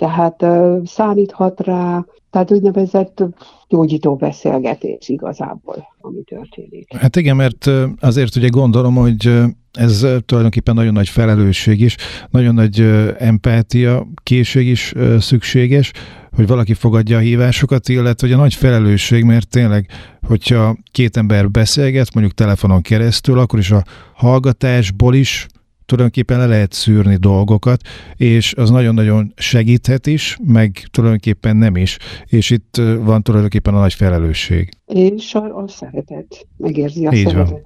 tehát 0.00 0.44
számíthat 0.84 1.60
rá, 1.60 2.04
tehát 2.30 2.52
úgynevezett 2.52 3.22
gyógyító 3.68 4.16
beszélgetés 4.16 5.08
igazából, 5.08 5.86
ami 6.00 6.22
történik. 6.22 6.96
Hát 6.96 7.16
igen, 7.16 7.36
mert 7.36 7.70
azért 8.00 8.36
ugye 8.36 8.48
gondolom, 8.48 8.94
hogy 8.94 9.32
ez 9.72 10.06
tulajdonképpen 10.26 10.74
nagyon 10.74 10.92
nagy 10.92 11.08
felelősség 11.08 11.80
is, 11.80 11.96
nagyon 12.30 12.54
nagy 12.54 12.80
empátia, 13.18 14.06
készség 14.22 14.66
is 14.66 14.94
szükséges, 15.18 15.92
hogy 16.36 16.46
valaki 16.46 16.74
fogadja 16.74 17.16
a 17.16 17.20
hívásokat, 17.20 17.88
illetve 17.88 18.26
hogy 18.26 18.36
a 18.36 18.40
nagy 18.40 18.54
felelősség, 18.54 19.24
mert 19.24 19.48
tényleg, 19.48 19.86
hogyha 20.26 20.76
két 20.92 21.16
ember 21.16 21.50
beszélget, 21.50 22.14
mondjuk 22.14 22.36
telefonon 22.36 22.82
keresztül, 22.82 23.38
akkor 23.38 23.58
is 23.58 23.70
a 23.70 23.84
hallgatásból 24.14 25.14
is 25.14 25.46
tulajdonképpen 25.90 26.38
le 26.38 26.46
lehet 26.46 26.72
szűrni 26.72 27.16
dolgokat, 27.16 27.80
és 28.16 28.54
az 28.54 28.70
nagyon-nagyon 28.70 29.32
segíthet 29.36 30.06
is, 30.06 30.38
meg 30.42 30.70
tulajdonképpen 30.90 31.56
nem 31.56 31.76
is, 31.76 31.98
és 32.26 32.50
itt 32.50 32.76
van 33.00 33.22
tulajdonképpen 33.22 33.74
a 33.74 33.78
nagy 33.78 33.94
felelősség. 33.94 34.68
És 34.86 35.34
a, 35.34 35.56
a 35.56 35.68
szeretet, 35.68 36.46
megérzi 36.56 37.06
a 37.06 37.12
Így 37.12 37.26
szeretet. 37.26 37.64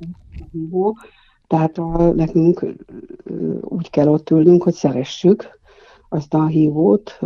Van. 0.71 0.93
Tehát 1.47 1.79
a, 1.79 2.13
nekünk 2.13 2.67
úgy 3.61 3.91
kell 3.91 4.09
ott 4.09 4.31
ülnünk, 4.31 4.63
hogy 4.63 4.75
szeressük, 4.75 5.59
azt 6.09 6.35
a 6.35 6.47
hívót, 6.47 7.19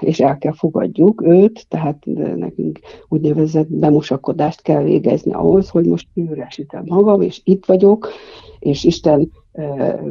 és 0.00 0.20
el 0.20 0.38
kell 0.38 0.52
fogadjuk 0.52 1.22
őt, 1.26 1.66
tehát 1.68 2.04
nekünk 2.36 2.78
úgynevezett 3.08 3.68
bemosakodást 3.68 4.62
kell 4.62 4.82
végezni 4.82 5.32
ahhoz, 5.32 5.68
hogy 5.68 5.84
most 5.86 6.08
üresítem 6.14 6.82
magam, 6.86 7.20
és 7.20 7.40
itt 7.44 7.64
vagyok, 7.64 8.08
és 8.58 8.84
Isten 8.84 9.30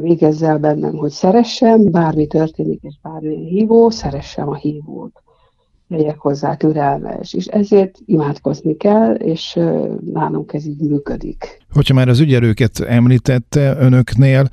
végezze 0.00 0.46
el 0.46 0.58
bennem, 0.58 0.96
hogy 0.96 1.10
szeressem, 1.10 1.90
bármi 1.90 2.26
történik, 2.26 2.82
és 2.82 2.94
bármi 3.02 3.48
hívó, 3.48 3.90
szeressem 3.90 4.48
a 4.48 4.54
hívót. 4.54 5.22
Legyek 5.88 6.18
hozzá 6.18 6.54
türelmes, 6.54 7.32
és 7.32 7.46
ezért 7.46 7.98
imádkozni 8.04 8.76
kell, 8.76 9.14
és 9.14 9.58
nálunk 10.12 10.52
ez 10.52 10.66
így 10.66 10.80
működik. 10.80 11.58
Hogyha 11.72 11.94
már 11.94 12.08
az 12.08 12.20
ügyelőket 12.20 12.80
említette 12.80 13.76
önöknél, 13.78 14.48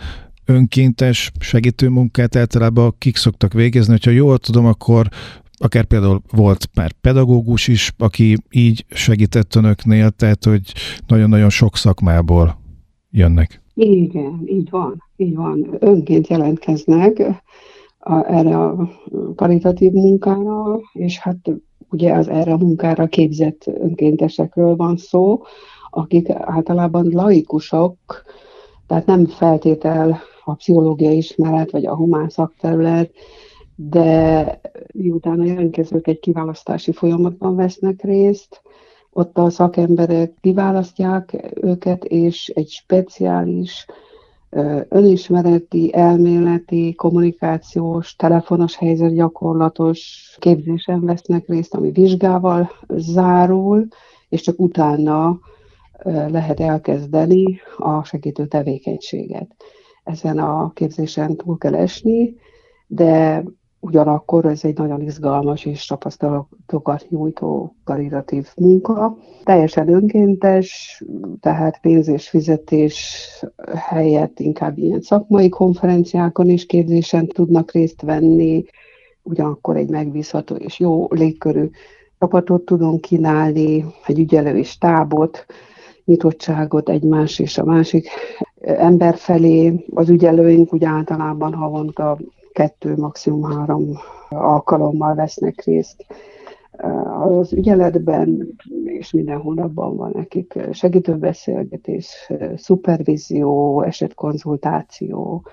önkéntes 0.45 1.31
segítő 1.39 1.89
munkát 1.89 2.35
általában 2.35 2.95
kik 2.97 3.15
szoktak 3.15 3.53
végezni. 3.53 3.91
Hogyha 3.91 4.11
jól 4.11 4.37
tudom, 4.37 4.65
akkor 4.65 5.07
akár 5.57 5.85
például 5.85 6.21
volt 6.31 6.69
már 6.75 6.91
pedagógus 6.91 7.67
is, 7.67 7.93
aki 7.97 8.37
így 8.49 8.85
segített 8.89 9.55
önöknél, 9.55 10.09
tehát 10.09 10.43
hogy 10.43 10.73
nagyon-nagyon 11.07 11.49
sok 11.49 11.77
szakmából 11.77 12.59
jönnek. 13.09 13.62
Igen, 13.75 14.41
így 14.45 14.69
van, 14.69 15.03
így 15.15 15.35
van. 15.35 15.77
Önként 15.79 16.27
jelentkeznek 16.27 17.41
a, 17.99 18.33
erre 18.33 18.57
a 18.57 18.89
karitatív 19.35 19.91
munkára, 19.91 20.79
és 20.93 21.19
hát 21.19 21.37
ugye 21.89 22.13
az 22.13 22.27
erre 22.27 22.53
a 22.53 22.57
munkára 22.57 23.07
képzett 23.07 23.67
önkéntesekről 23.67 24.75
van 24.75 24.97
szó, 24.97 25.41
akik 25.89 26.29
általában 26.29 27.09
laikusok, 27.11 27.95
tehát 28.87 29.05
nem 29.05 29.25
feltétel 29.25 30.19
a 30.45 30.53
pszichológiai 30.53 31.17
ismeret, 31.17 31.71
vagy 31.71 31.85
a 31.85 31.95
humán 31.95 32.29
szakterület, 32.29 33.11
de 33.75 34.59
miután 34.93 35.39
a 35.39 35.45
jelentkezők 35.45 36.07
egy 36.07 36.19
kiválasztási 36.19 36.91
folyamatban 36.91 37.55
vesznek 37.55 38.03
részt, 38.03 38.61
ott 39.13 39.37
a 39.37 39.49
szakemberek 39.49 40.33
kiválasztják 40.41 41.53
őket, 41.61 42.03
és 42.03 42.47
egy 42.55 42.69
speciális 42.69 43.85
önismereti, 44.89 45.93
elméleti, 45.93 46.93
kommunikációs, 46.93 48.15
telefonos 48.15 48.75
helyzet 48.75 49.13
gyakorlatos 49.13 50.35
képzésen 50.39 51.05
vesznek 51.05 51.47
részt, 51.47 51.73
ami 51.73 51.91
vizsgával 51.91 52.71
zárul, 52.87 53.87
és 54.29 54.41
csak 54.41 54.59
utána 54.59 55.39
lehet 56.03 56.59
elkezdeni 56.59 57.59
a 57.77 58.03
segítő 58.03 58.45
tevékenységet. 58.45 59.55
Ezen 60.03 60.39
a 60.39 60.71
képzésen 60.73 61.35
túl 61.35 61.57
kell 61.57 61.75
esni, 61.75 62.35
de 62.87 63.43
ugyanakkor 63.83 64.45
ez 64.45 64.63
egy 64.63 64.77
nagyon 64.77 65.01
izgalmas 65.01 65.65
és 65.65 65.85
tapasztalatokat 65.85 67.05
nyújtó 67.09 67.75
karitatív 67.83 68.47
munka. 68.55 69.17
Teljesen 69.43 69.93
önkéntes, 69.93 71.01
tehát 71.39 71.79
pénz 71.81 72.07
és 72.07 72.29
fizetés 72.29 73.17
helyett 73.75 74.39
inkább 74.39 74.77
ilyen 74.77 75.01
szakmai 75.01 75.49
konferenciákon 75.49 76.49
is 76.49 76.65
képzésen 76.65 77.27
tudnak 77.27 77.71
részt 77.71 78.01
venni, 78.01 78.65
ugyanakkor 79.21 79.75
egy 79.75 79.89
megbízható 79.89 80.55
és 80.55 80.79
jó 80.79 81.07
légkörű 81.09 81.69
csapatot 82.19 82.65
tudunk 82.65 83.01
kínálni, 83.01 83.85
egy 84.05 84.19
ügyelői 84.19 84.63
stábot, 84.63 85.45
nyitottságot 86.05 86.89
egymás 86.89 87.39
és 87.39 87.57
a 87.57 87.65
másik 87.65 88.07
ember 88.61 89.15
felé. 89.15 89.85
Az 89.93 90.09
ügyelőink 90.09 90.73
úgy 90.73 90.83
általában 90.83 91.53
havonta 91.53 92.17
kettő, 92.53 92.95
maximum 92.95 93.43
három 93.43 93.97
alkalommal 94.29 95.15
vesznek 95.15 95.63
részt 95.63 96.05
az 97.23 97.53
ügyeletben, 97.53 98.55
és 98.83 99.11
minden 99.11 99.39
hónapban 99.39 99.95
van 99.95 100.11
nekik 100.13 100.59
segítőbeszélgetés, 100.71 102.31
szupervízió, 102.55 103.81
esetkonzultáció, 103.81 105.43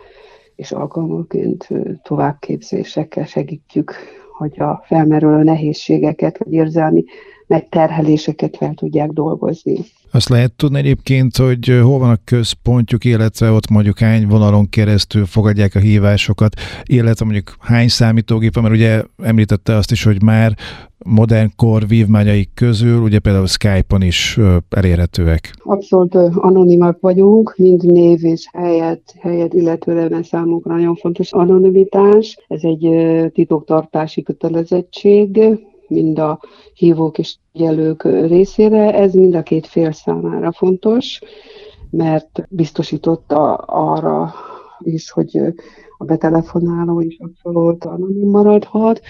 és 0.54 0.72
alkalmaként 0.72 1.68
továbbképzésekkel 2.02 3.24
segítjük, 3.24 3.92
hogy 4.38 4.60
a 4.60 4.82
felmerülő 4.84 5.42
nehézségeket, 5.42 6.38
vagy 6.38 6.52
érzelmi 6.52 7.04
megterheléseket 7.50 8.56
fel 8.56 8.74
tudják 8.74 9.10
dolgozni. 9.10 9.74
Azt 10.12 10.28
lehet 10.28 10.52
tudni 10.52 10.78
egyébként, 10.78 11.36
hogy 11.36 11.80
hol 11.82 11.98
van 11.98 12.10
a 12.10 12.18
központjuk, 12.24 13.04
illetve 13.04 13.50
ott 13.50 13.70
mondjuk 13.70 13.98
hány 13.98 14.26
vonalon 14.26 14.68
keresztül 14.68 15.26
fogadják 15.26 15.74
a 15.74 15.78
hívásokat, 15.78 16.54
illetve 16.84 17.24
mondjuk 17.24 17.56
hány 17.58 17.88
számítógép, 17.88 18.60
mert 18.60 18.74
ugye 18.74 19.02
említette 19.22 19.74
azt 19.74 19.90
is, 19.90 20.04
hogy 20.04 20.22
már 20.22 20.54
modern 20.98 21.52
kor 21.56 21.86
vívmányaik 21.88 22.50
közül, 22.54 23.00
ugye 23.00 23.18
például 23.18 23.46
Skype-on 23.46 24.02
is 24.02 24.38
elérhetőek. 24.68 25.54
Abszolút 25.62 26.14
anonimak 26.34 27.00
vagyunk, 27.00 27.54
mind 27.56 27.84
név 27.84 28.24
és 28.24 28.48
helyet, 28.52 29.14
helyet 29.20 29.54
illetően 29.54 30.22
számunkra 30.22 30.74
nagyon 30.74 30.94
fontos 30.94 31.32
anonimitás. 31.32 32.38
Ez 32.48 32.60
egy 32.62 32.90
titoktartási 33.32 34.22
kötelezettség, 34.22 35.40
mind 35.90 36.18
a 36.18 36.40
hívók 36.74 37.18
és 37.18 37.36
jelők 37.52 38.02
részére. 38.02 38.94
Ez 38.94 39.14
mind 39.14 39.34
a 39.34 39.42
két 39.42 39.66
fél 39.66 39.92
számára 39.92 40.52
fontos, 40.52 41.20
mert 41.90 42.46
biztosította 42.48 43.54
arra 43.54 44.32
is, 44.78 45.10
hogy 45.10 45.36
a 45.98 46.04
betelefonáló 46.04 47.00
is 47.00 47.18
abszolút 47.18 47.84
anonim 47.84 48.28
maradhat. 48.28 49.00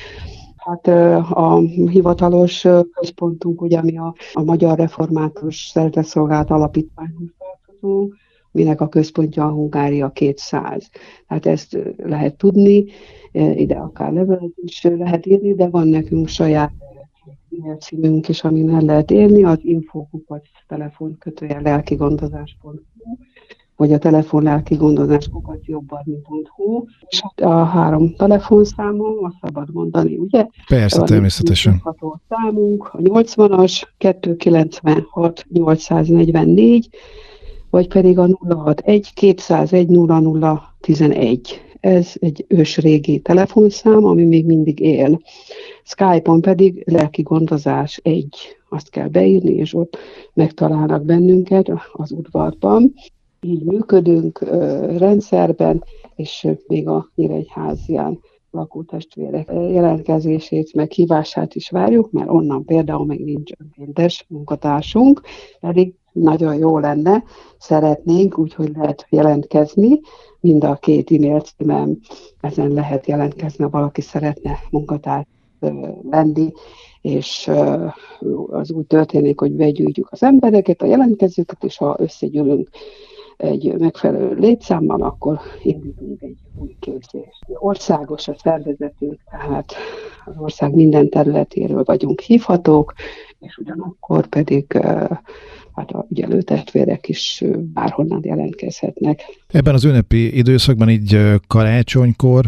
Hát 0.56 0.86
a 1.30 1.58
hivatalos 1.90 2.66
központunk, 2.92 3.62
ugye, 3.62 3.78
ami 3.78 3.98
a, 3.98 4.14
a 4.32 4.42
Magyar 4.42 4.78
Református 4.78 5.70
Szeretetszolgálat 5.72 6.50
Alapítványhoz 6.50 7.28
tartozó, 7.38 8.08
minek 8.52 8.80
a 8.80 8.88
központja 8.88 9.44
a 9.44 9.50
Hungária 9.50 10.10
200. 10.10 10.90
Hát 11.26 11.46
ezt 11.46 11.78
lehet 11.96 12.36
tudni, 12.36 12.84
ide 13.32 13.74
akár 13.74 14.12
levelet 14.12 14.52
is 14.54 14.82
lehet 14.82 15.26
írni, 15.26 15.54
de 15.54 15.68
van 15.68 15.88
nekünk 15.88 16.28
saját 16.28 16.72
e-mail 17.58 17.76
címünk 17.76 18.28
is, 18.28 18.44
amin 18.44 18.70
el 18.70 18.80
lehet 18.80 19.10
érni, 19.10 19.44
az 19.44 19.58
infokukat 19.62 20.42
telefon 20.68 21.16
kötője 21.18 21.60
lelkigondozás.hu 21.60 22.70
vagy 23.80 23.92
a 23.92 23.98
telefon 23.98 24.42
lelki 24.42 24.74
gondozás 24.74 25.28
kukat 25.28 25.66
jobban.hu, 25.66 26.84
és 27.08 27.22
a 27.42 27.48
három 27.48 28.14
telefonszámom, 28.14 29.24
azt 29.24 29.34
szabad 29.40 29.72
mondani, 29.72 30.16
ugye? 30.16 30.46
Persze, 30.68 31.02
természetesen. 31.02 31.80
A 31.84 32.18
számunk, 32.28 32.90
a 32.92 32.98
80-as, 32.98 33.82
296 33.98 35.46
844, 35.48 36.88
vagy 37.70 37.88
pedig 37.88 38.18
a 38.18 38.28
061 38.48 39.14
201 39.14 39.88
0011. 40.80 41.60
Ez 41.80 42.12
egy 42.18 42.44
ősrégi 42.48 43.18
telefonszám, 43.18 44.04
ami 44.04 44.24
még 44.24 44.46
mindig 44.46 44.80
él. 44.80 45.20
Skype-on 45.84 46.40
pedig 46.40 46.82
lelki 46.86 47.22
gondozás 47.22 48.00
egy. 48.02 48.36
Azt 48.68 48.90
kell 48.90 49.08
beírni, 49.08 49.52
és 49.54 49.74
ott 49.74 49.98
megtalálnak 50.34 51.04
bennünket 51.04 51.70
az 51.92 52.12
udvarban. 52.12 52.94
Így 53.40 53.62
működünk 53.62 54.38
rendszerben, 54.98 55.84
és 56.16 56.46
még 56.66 56.88
a 56.88 57.10
Nyíregyházián 57.14 58.18
lakótestvérek 58.50 59.48
jelentkezését, 59.48 60.74
meg 60.74 60.90
hívását 60.90 61.54
is 61.54 61.70
várjuk, 61.70 62.10
mert 62.10 62.30
onnan 62.30 62.64
például 62.64 63.06
még 63.06 63.24
nincs 63.24 63.50
önkéntes 63.58 64.24
munkatársunk, 64.28 65.20
pedig 65.60 65.94
nagyon 66.12 66.54
jó 66.54 66.78
lenne, 66.78 67.24
szeretnénk, 67.58 68.38
úgyhogy 68.38 68.70
lehet 68.74 69.06
jelentkezni, 69.10 70.00
mind 70.40 70.64
a 70.64 70.74
két 70.74 71.10
e-mail 71.10 71.40
címem, 71.40 71.98
ezen 72.40 72.72
lehet 72.72 73.06
jelentkezni, 73.06 73.64
ha 73.64 73.70
valaki 73.70 74.00
szeretne 74.00 74.58
munkatárs 74.70 75.26
lenni, 76.10 76.52
és 77.00 77.50
az 78.50 78.72
úgy 78.72 78.86
történik, 78.86 79.40
hogy 79.40 79.52
begyűjtjük 79.52 80.08
az 80.10 80.22
embereket, 80.22 80.82
a 80.82 80.86
jelentkezőket, 80.86 81.64
és 81.64 81.76
ha 81.76 81.96
összegyűlünk 81.98 82.68
egy 83.40 83.74
megfelelő 83.78 84.34
létszámmal, 84.34 85.02
akkor 85.02 85.38
indítunk 85.62 86.22
egy 86.22 86.36
új 86.58 86.76
képzést. 86.80 87.44
Országos 87.48 88.28
a 88.28 88.34
szervezetünk, 88.42 89.20
tehát 89.30 89.72
az 90.24 90.34
ország 90.38 90.74
minden 90.74 91.08
területéről 91.08 91.82
vagyunk 91.84 92.20
hívhatók, 92.20 92.94
és 93.38 93.56
ugyanakkor 93.56 94.26
pedig 94.26 94.72
hát 95.74 95.90
a 95.90 96.06
ügyelő 96.10 96.42
is 97.06 97.44
bárhonnan 97.74 98.20
jelentkezhetnek. 98.24 99.20
Ebben 99.52 99.74
az 99.74 99.84
ünnepi 99.84 100.36
időszakban, 100.36 100.88
így 100.88 101.18
karácsonykor 101.46 102.44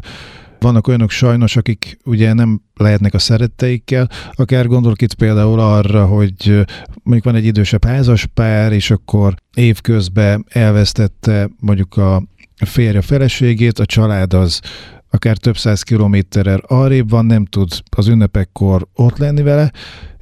vannak 0.62 0.86
olyanok 0.86 1.10
sajnos, 1.10 1.56
akik 1.56 1.98
ugye 2.04 2.32
nem 2.32 2.60
lehetnek 2.74 3.14
a 3.14 3.18
szeretteikkel, 3.18 4.08
akár 4.32 4.66
gondolok 4.66 5.02
itt 5.02 5.14
például 5.14 5.60
arra, 5.60 6.06
hogy 6.06 6.64
mondjuk 7.02 7.24
van 7.24 7.34
egy 7.34 7.44
idősebb 7.44 7.84
házaspár, 7.84 8.72
és 8.72 8.90
akkor 8.90 9.34
évközben 9.54 10.46
elvesztette 10.48 11.50
mondjuk 11.60 11.96
a 11.96 12.22
férje 12.64 13.00
feleségét, 13.00 13.78
a 13.78 13.86
család 13.86 14.34
az 14.34 14.60
akár 15.10 15.36
több 15.36 15.56
száz 15.56 15.82
kilométerrel 15.82 16.60
arrébb 16.66 17.10
van, 17.10 17.26
nem 17.26 17.44
tud 17.44 17.68
az 17.96 18.08
ünnepekkor 18.08 18.88
ott 18.94 19.18
lenni 19.18 19.42
vele. 19.42 19.72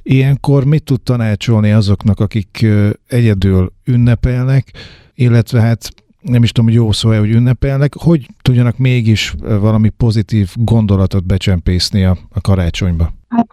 Ilyenkor 0.03 0.65
mit 0.65 0.83
tud 0.83 1.01
tanácsolni 1.01 1.71
azoknak, 1.71 2.19
akik 2.19 2.65
egyedül 3.07 3.73
ünnepelnek, 3.85 4.73
illetve 5.13 5.61
hát 5.61 5.89
nem 6.21 6.43
is 6.43 6.51
tudom, 6.51 6.69
hogy 6.69 6.79
jó 6.79 6.91
szó-e, 6.91 7.19
hogy 7.19 7.31
ünnepelnek, 7.31 7.93
hogy 7.95 8.27
tudjanak 8.41 8.77
mégis 8.77 9.35
valami 9.39 9.89
pozitív 9.89 10.49
gondolatot 10.55 11.25
becsempészni 11.25 12.03
a, 12.03 12.17
a 12.33 12.41
karácsonyba? 12.41 13.13
Hát 13.27 13.51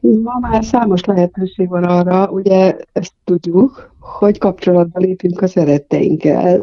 ma 0.00 0.38
már 0.40 0.64
számos 0.64 1.04
lehetőség 1.04 1.68
van 1.68 1.84
arra, 1.84 2.30
ugye 2.30 2.76
ezt 2.92 3.12
tudjuk, 3.24 3.92
hogy 4.00 4.38
kapcsolatba 4.38 4.98
lépünk 4.98 5.42
a 5.42 5.46
szeretteinkkel, 5.46 6.62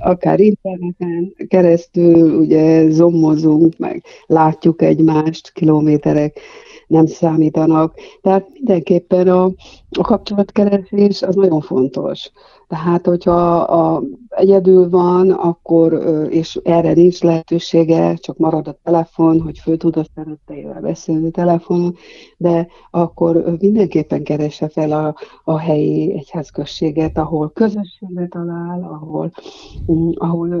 akár 0.00 0.40
interneten 0.40 1.34
keresztül, 1.48 2.38
ugye 2.38 2.90
zoomozunk, 2.90 3.78
meg 3.78 4.02
látjuk 4.26 4.82
egymást, 4.82 5.52
kilométerek 5.52 6.40
nem 6.86 7.06
számítanak. 7.06 7.94
Tehát 8.22 8.46
mindenképpen 8.52 9.28
a, 9.28 9.44
a 9.90 10.02
kapcsolatkeresés 10.02 11.22
az 11.22 11.34
nagyon 11.34 11.60
fontos. 11.60 12.30
Tehát, 12.74 13.06
hogyha 13.06 13.56
a, 13.56 14.02
egyedül 14.28 14.88
van, 14.90 15.30
akkor, 15.30 15.92
és 16.30 16.60
erre 16.62 16.92
nincs 16.92 17.22
lehetősége, 17.22 18.14
csak 18.14 18.36
marad 18.36 18.68
a 18.68 18.78
telefon, 18.82 19.40
hogy 19.40 19.58
föl 19.58 19.76
tud 19.76 19.96
a 19.96 20.04
szeretteivel 20.14 20.80
beszélni 20.80 21.30
telefonon, 21.30 21.94
de 22.36 22.66
akkor 22.90 23.56
mindenképpen 23.58 24.24
keresse 24.24 24.68
fel 24.68 24.92
a, 24.92 25.14
a 25.44 25.58
helyi 25.58 26.12
egyházközséget, 26.12 27.18
ahol 27.18 27.50
közösségre 27.50 28.26
talál, 28.28 28.82
ahol, 28.82 29.30
mm, 29.92 30.10
ahol 30.14 30.52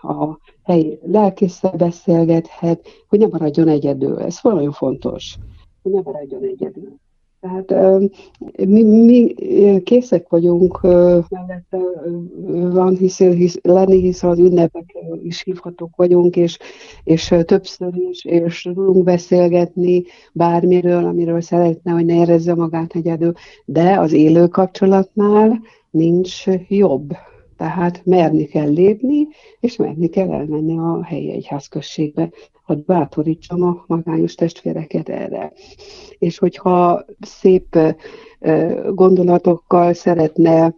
a, 0.00 0.08
a 0.12 0.38
helyi 0.62 0.98
lelkészsel 1.02 1.76
beszélgethet, 1.76 2.88
hogy 3.08 3.18
ne 3.18 3.26
maradjon 3.26 3.68
egyedül. 3.68 4.20
Ez 4.20 4.38
nagyon 4.42 4.72
fontos, 4.72 5.36
hogy 5.82 5.92
ne 5.92 6.00
maradjon 6.00 6.42
egyedül. 6.42 6.98
Tehát 7.66 8.00
mi, 8.66 8.82
mi 8.82 9.34
készek 9.84 10.28
vagyunk 10.28 10.80
mellette 11.28 11.78
van 12.72 12.96
hisz, 12.96 13.18
hisz, 13.18 13.58
lenni, 13.62 14.00
hisz 14.00 14.22
az 14.22 14.38
ünnepek 14.38 14.94
is 15.22 15.42
hívhatók 15.42 15.96
vagyunk, 15.96 16.36
és, 16.36 16.58
és 17.04 17.34
többször 17.44 17.92
is, 18.10 18.24
és 18.24 18.62
tudunk 18.62 19.04
beszélgetni 19.04 20.04
bármiről, 20.32 21.04
amiről 21.04 21.40
szeretne, 21.40 21.92
hogy 21.92 22.04
ne 22.04 22.14
érezze 22.14 22.54
magát 22.54 22.94
egyedül, 22.94 23.32
de 23.64 23.98
az 23.98 24.12
élő 24.12 24.46
kapcsolatnál 24.46 25.60
nincs 25.90 26.44
jobb. 26.68 27.12
Tehát 27.56 28.04
merni 28.04 28.44
kell 28.44 28.70
lépni, 28.70 29.28
és 29.60 29.76
merni 29.76 30.08
kell 30.08 30.32
elmenni 30.32 30.78
a 30.78 31.04
helyi 31.04 31.32
egyházközségbe 31.32 32.30
hogy 32.66 32.84
bátorítsam 32.84 33.62
a 33.62 33.84
magányos 33.86 34.34
testvéreket 34.34 35.08
erre. 35.08 35.52
És 36.18 36.38
hogyha 36.38 37.04
szép 37.20 37.78
gondolatokkal 38.90 39.92
szeretne 39.92 40.74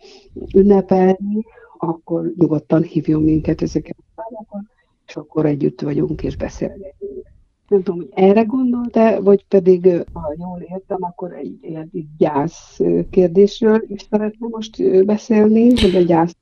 ünnepelni, 0.54 1.44
akkor 1.78 2.32
nyugodtan 2.36 2.82
hívjon 2.82 3.22
minket 3.22 3.62
ezeket 3.62 3.96
a 3.98 4.12
számokat, 4.16 4.70
és 5.06 5.16
akkor 5.16 5.46
együtt 5.46 5.80
vagyunk 5.80 6.22
és 6.22 6.36
beszélgetünk. 6.36 7.26
Nem 7.68 7.82
tudom, 7.82 8.00
hogy 8.00 8.24
erre 8.24 8.42
gondolt-e, 8.42 9.20
vagy 9.20 9.44
pedig, 9.48 10.04
ha 10.12 10.34
jól 10.38 10.60
értem, 10.60 10.98
akkor 11.00 11.32
egy 11.32 11.58
egy 11.92 12.04
gyász 12.18 12.80
kérdésről 13.10 13.84
is 13.88 14.06
szeretne 14.10 14.46
most 14.50 15.04
beszélni, 15.04 15.80
hogy 15.80 15.96
a 15.96 16.00
gyász 16.00 16.36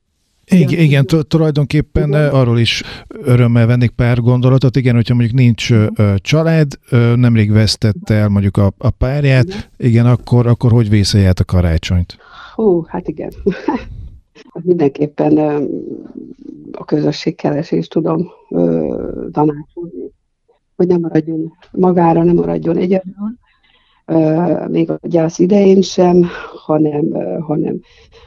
igen, 0.51 0.79
igen 0.79 1.05
tulajdonképpen 1.27 2.07
igen. 2.07 2.29
arról 2.29 2.59
is 2.59 2.83
örömmel 3.09 3.65
vennék 3.65 3.89
pár 3.89 4.19
gondolatot. 4.19 4.75
Igen, 4.75 4.95
hogyha 4.95 5.13
mondjuk 5.13 5.35
nincs 5.35 5.73
család, 6.15 6.67
nemrég 7.15 7.51
vesztette 7.51 8.13
el 8.13 8.29
mondjuk 8.29 8.57
a, 8.57 8.73
a 8.77 8.89
párját, 8.89 9.47
igen, 9.47 9.69
igen 9.77 10.05
akkor, 10.05 10.47
akkor 10.47 10.71
hogy 10.71 10.89
vészelje 10.89 11.27
át 11.27 11.39
a 11.39 11.43
karácsonyt? 11.43 12.17
Hú, 12.55 12.83
hát 12.85 13.07
igen. 13.07 13.31
Mindenképpen 14.63 15.37
a 16.71 16.85
közösségkeresést 16.85 17.89
tudom 17.89 18.27
tanácsolni, 19.31 20.11
hogy 20.75 20.87
nem 20.87 20.99
maradjon 20.99 21.53
magára, 21.71 22.23
nem 22.23 22.35
maradjon 22.35 22.77
egyedül, 22.77 23.13
még 24.67 24.89
a 24.89 24.99
gyász 25.01 25.39
idején 25.39 25.81
sem, 25.81 26.25
hanem, 26.65 27.11
hanem 27.39 27.79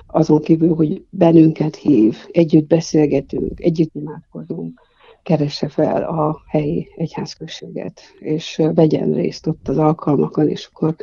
azon 0.07 0.41
kívül, 0.41 0.75
hogy 0.75 1.05
bennünket 1.11 1.77
hív, 1.77 2.17
együtt 2.31 2.67
beszélgetünk, 2.67 3.61
együtt 3.61 3.95
imádkozunk, 3.95 4.81
keresse 5.23 5.69
fel 5.69 6.03
a 6.03 6.41
helyi 6.47 6.89
egyházközséget, 6.97 8.01
és 8.19 8.63
vegyen 8.75 9.13
részt 9.13 9.47
ott 9.47 9.69
az 9.69 9.79
alkalmakon, 9.79 10.49
és 10.49 10.69
akkor 10.73 10.95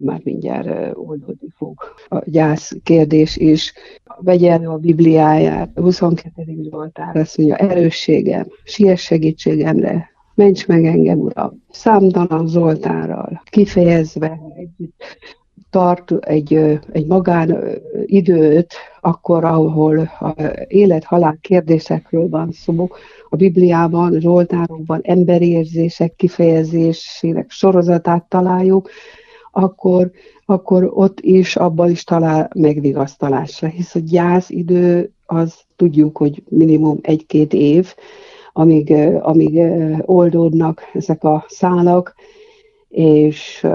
már 0.00 0.20
mindjárt 0.24 0.96
oldódni 0.96 1.48
fog. 1.56 1.78
A 2.08 2.30
gyász 2.30 2.76
kérdés 2.82 3.36
is, 3.36 3.72
vegye 4.18 4.52
elő 4.52 4.68
a 4.68 4.76
Bibliáját, 4.76 5.70
a 5.74 5.80
22. 5.80 6.42
Zsoltár 6.70 7.16
azt 7.16 7.36
mondja, 7.36 7.56
erősségem, 7.56 8.46
siess 8.64 9.02
segítségemre, 9.02 10.13
ments 10.34 10.66
meg 10.66 10.84
engem, 10.84 11.18
Uram, 11.18 11.62
számtalan 11.70 12.46
Zoltárral, 12.46 13.42
kifejezve 13.44 14.40
együtt 14.56 15.04
tart 15.70 16.12
egy, 16.20 16.54
egy 16.92 17.06
magán 17.06 17.58
időt, 18.04 18.74
akkor, 19.00 19.44
ahol 19.44 19.98
a 20.20 20.34
élet-halál 20.66 21.38
kérdésekről 21.40 22.28
van 22.28 22.52
szó, 22.52 22.88
a 23.28 23.36
Bibliában, 23.36 24.20
Zsoltárokban 24.20 25.00
emberi 25.02 25.48
érzések 25.48 26.14
kifejezésének 26.16 27.50
sorozatát 27.50 28.24
találjuk, 28.28 28.90
akkor, 29.50 30.10
akkor 30.44 30.90
ott 30.92 31.20
is, 31.20 31.56
abban 31.56 31.90
is 31.90 32.04
talál 32.04 32.50
megvigasztalásra, 32.54 33.68
hisz 33.68 33.94
a 33.94 34.00
gyász 34.02 34.50
idő, 34.50 35.12
az 35.26 35.54
tudjuk, 35.76 36.16
hogy 36.16 36.42
minimum 36.48 36.98
egy-két 37.02 37.52
év, 37.52 37.94
amíg, 38.56 38.90
amíg 39.20 39.60
oldódnak 40.00 40.82
ezek 40.92 41.24
a 41.24 41.44
szálak, 41.48 42.14
és 42.88 43.66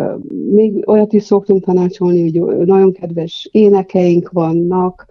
még 0.52 0.90
olyat 0.90 1.14
is 1.14 1.24
szoktunk 1.24 1.64
tanácsolni, 1.64 2.40
hogy 2.40 2.66
nagyon 2.66 2.92
kedves 2.92 3.50
énekeink 3.52 4.30
vannak, 4.32 5.08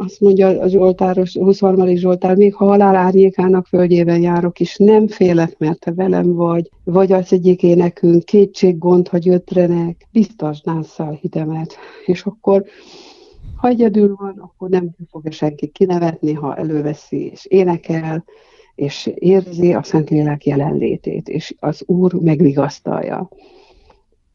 azt 0.00 0.20
mondja 0.20 0.48
a 0.48 0.68
Zsoltáros, 0.68 1.36
23. 1.36 1.96
Zsoltár, 1.96 2.36
még 2.36 2.54
ha 2.54 2.64
halál 2.64 2.96
árnyékának 2.96 3.66
földjében 3.66 4.20
járok 4.20 4.60
is, 4.60 4.76
nem 4.76 5.08
félek, 5.08 5.58
mert 5.58 5.80
te 5.80 5.92
velem 5.92 6.34
vagy, 6.34 6.70
vagy 6.84 7.12
az 7.12 7.32
egyik 7.32 7.62
énekünk, 7.62 8.24
kétség 8.24 8.78
gond, 8.78 9.08
hogy 9.08 9.28
ötrenek, 9.28 10.06
biztos 10.12 10.60
nászszal 10.60 11.18
hitemet. 11.20 11.76
És 12.06 12.22
akkor, 12.22 12.64
ha 13.56 13.68
egyedül 13.68 14.14
van, 14.18 14.38
akkor 14.38 14.68
nem 14.68 14.90
fogja 15.10 15.30
senki 15.30 15.66
kinevetni, 15.66 16.32
ha 16.32 16.56
előveszi 16.56 17.30
és 17.30 17.46
énekel, 17.46 18.24
és 18.78 19.10
érzi 19.14 19.74
a 19.74 19.82
Szentlélek 19.82 20.46
jelenlétét, 20.46 21.28
és 21.28 21.54
az 21.58 21.82
Úr 21.86 22.12
megvigasztalja. 22.12 23.28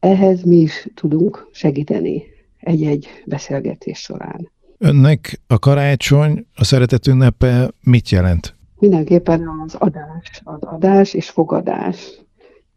Ehhez 0.00 0.42
mi 0.42 0.56
is 0.56 0.88
tudunk 0.94 1.48
segíteni 1.52 2.22
egy-egy 2.60 3.06
beszélgetés 3.26 3.98
során. 3.98 4.50
Önnek 4.78 5.40
a 5.46 5.58
karácsony, 5.58 6.46
a 6.56 6.64
szeretet 6.64 7.06
ünnepe 7.06 7.70
mit 7.80 8.08
jelent? 8.08 8.56
Mindenképpen 8.78 9.48
az 9.66 9.74
adás, 9.74 10.40
az 10.44 10.62
adás 10.62 11.14
és 11.14 11.30
fogadás. 11.30 12.22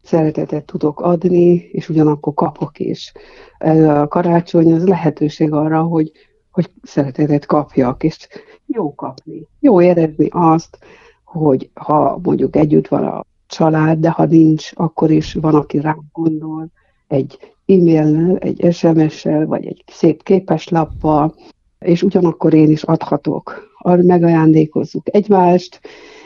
Szeretetet 0.02 0.64
tudok 0.64 1.00
adni, 1.00 1.68
és 1.72 1.88
ugyanakkor 1.88 2.34
kapok 2.34 2.78
is. 2.78 3.12
A 3.86 4.08
karácsony 4.08 4.72
az 4.72 4.86
lehetőség 4.86 5.52
arra, 5.52 5.82
hogy, 5.82 6.12
hogy 6.50 6.70
szeretetet 6.82 7.46
kapjak, 7.46 8.02
és 8.02 8.28
jó 8.66 8.94
kapni. 8.94 9.46
Jó 9.60 9.82
érezni 9.82 10.28
azt, 10.30 10.78
hogy 11.30 11.70
ha 11.74 12.18
mondjuk 12.22 12.56
együtt 12.56 12.88
van 12.88 13.04
a 13.04 13.24
család, 13.46 13.98
de 13.98 14.10
ha 14.10 14.24
nincs, 14.24 14.70
akkor 14.74 15.10
is 15.10 15.34
van, 15.34 15.54
aki 15.54 15.80
rám 15.80 16.02
gondol, 16.12 16.68
egy 17.06 17.38
e-maillel, 17.66 18.36
egy 18.36 18.72
SMS-sel, 18.72 19.46
vagy 19.46 19.66
egy 19.66 19.84
szép 19.86 20.22
képeslappal, 20.22 21.34
és 21.78 22.02
ugyanakkor 22.02 22.54
én 22.54 22.70
is 22.70 22.82
adhatok. 22.82 23.66
Megajándékozzuk 23.82 25.14
egymást, 25.14 25.80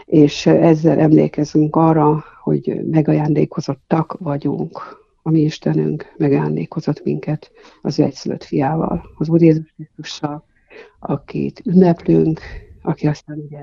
és 0.05 0.47
ezzel 0.47 0.99
emlékezünk 0.99 1.77
arra, 1.77 2.25
hogy 2.43 2.81
megajándékozottak 2.91 4.17
vagyunk. 4.19 5.01
a 5.23 5.31
mi 5.31 5.41
Istenünk 5.41 6.15
megállnékozott 6.17 7.05
minket 7.05 7.51
az 7.83 7.99
ő 7.99 8.03
egyszülött 8.03 8.45
fiával, 8.45 9.03
az 9.19 9.29
Úr 9.29 9.43
Jézus 9.43 9.75
Krisztussal, 9.77 10.45
akit 10.99 11.63
ünneplünk, 11.65 12.41
aki 12.83 13.07
aztán 13.07 13.39
ugye 13.39 13.63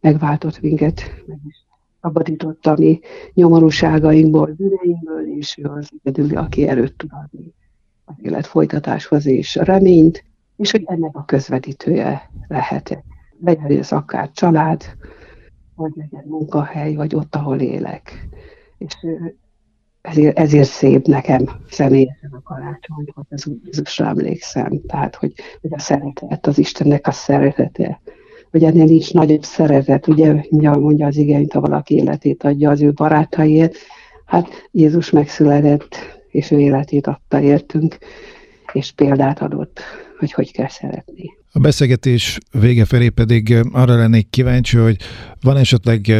megváltott 0.00 0.60
minket, 0.60 1.02
meg 1.26 1.38
is 1.48 1.66
szabadított 2.00 2.66
a 2.66 2.74
mi 2.78 3.00
nyomorúságainkból, 3.34 4.46
bűneinkből, 4.56 5.36
és 5.36 5.58
ő 5.58 5.64
az 5.64 5.90
egyedül, 6.02 6.38
aki 6.38 6.68
erőt 6.68 6.96
tud 6.96 7.10
adni 7.12 7.54
az 8.04 8.14
élet 8.22 8.46
folytatáshoz 8.46 9.26
és 9.26 9.54
reményt, 9.54 10.24
és 10.56 10.70
hogy 10.70 10.82
ennek 10.86 11.16
a 11.16 11.24
közvetítője 11.24 12.30
lehetek. 12.48 13.04
Legyen 13.44 13.78
ez 13.78 13.92
akár 13.92 14.30
család, 14.30 14.82
vagy 15.74 15.92
legyen 15.94 16.24
munkahely, 16.26 16.94
vagy 16.94 17.14
ott, 17.14 17.34
ahol 17.34 17.60
élek. 17.60 18.28
És 18.78 18.94
ezért, 20.00 20.38
ezért 20.38 20.68
szép 20.68 21.06
nekem 21.06 21.48
személyesen 21.68 22.30
a 22.30 22.42
karácsony, 22.42 23.12
hogy 23.14 23.26
az 23.30 23.50
Jézusra 23.64 24.06
emlékszem. 24.06 24.80
Tehát, 24.86 25.14
hogy, 25.14 25.32
hogy 25.60 25.72
a 25.72 25.78
szeretet, 25.78 26.46
az 26.46 26.58
Istennek 26.58 27.06
a 27.06 27.10
szeretete, 27.10 28.00
hogy 28.52 28.64
ennél 28.64 28.84
nincs 28.84 29.12
nagyobb 29.12 29.42
szeretet, 29.42 30.06
ugye 30.06 30.34
mondja 30.50 31.06
az 31.06 31.16
mint 31.16 31.52
ha 31.52 31.60
valaki 31.60 31.94
életét 31.94 32.44
adja 32.44 32.70
az 32.70 32.80
ő 32.80 32.92
barátaiért. 32.92 33.76
Hát 34.24 34.48
Jézus 34.70 35.10
megszületett, 35.10 35.96
és 36.30 36.50
ő 36.50 36.58
életét 36.58 37.06
adta 37.06 37.40
értünk, 37.40 37.98
és 38.72 38.92
példát 38.92 39.40
adott, 39.42 39.80
hogy 40.18 40.32
hogy 40.32 40.52
kell 40.52 40.68
szeretni. 40.68 41.24
A 41.52 41.58
beszélgetés 41.58 42.38
vége 42.50 42.84
felé 42.84 43.08
pedig 43.08 43.54
arra 43.72 43.96
lennék 43.96 44.30
kíváncsi, 44.30 44.76
hogy 44.76 44.96
van 45.40 45.56
esetleg 45.56 46.12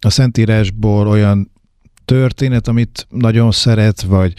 a 0.00 0.10
Szentírásból 0.10 1.08
olyan 1.08 1.50
történet, 2.04 2.68
amit 2.68 3.06
nagyon 3.10 3.50
szeret, 3.50 4.02
vagy 4.02 4.32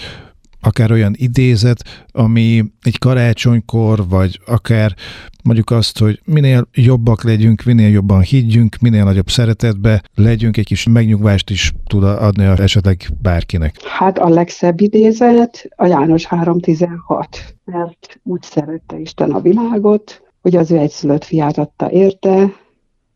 akár 0.62 0.91
olyan 0.91 1.13
idézet, 1.15 2.06
ami 2.12 2.63
egy 2.82 2.98
karácsonykor, 2.98 4.08
vagy 4.08 4.39
akár 4.45 4.95
mondjuk 5.43 5.72
azt, 5.72 6.00
hogy 6.00 6.22
minél 6.26 6.67
jobbak 6.74 7.24
legyünk, 7.24 7.63
minél 7.63 7.89
jobban 7.89 8.22
higgyünk, 8.22 8.76
minél 8.82 9.04
nagyobb 9.04 9.30
szeretetbe 9.30 10.04
legyünk, 10.15 10.58
egy 10.58 10.65
kis 10.65 10.88
megnyugvást 10.88 11.50
is 11.50 11.74
tud 11.88 12.04
adni 12.04 12.43
esetleg 12.43 13.10
bárkinek. 13.22 13.76
Hát 13.98 14.17
a 14.17 14.30
legszebb 14.30 14.82
idézet 14.82 15.69
a 15.76 15.86
János 15.86 16.28
3.16, 16.28 17.26
mert 17.65 18.19
úgy 18.24 18.41
szerette 18.41 19.00
Isten 19.00 19.32
a 19.32 19.41
világot, 19.41 20.22
hogy 20.41 20.56
az 20.56 20.72
ő 20.72 20.78
egyszülött 20.78 21.24
fiát 21.24 21.58
adta 21.58 21.91
érte, 21.91 22.52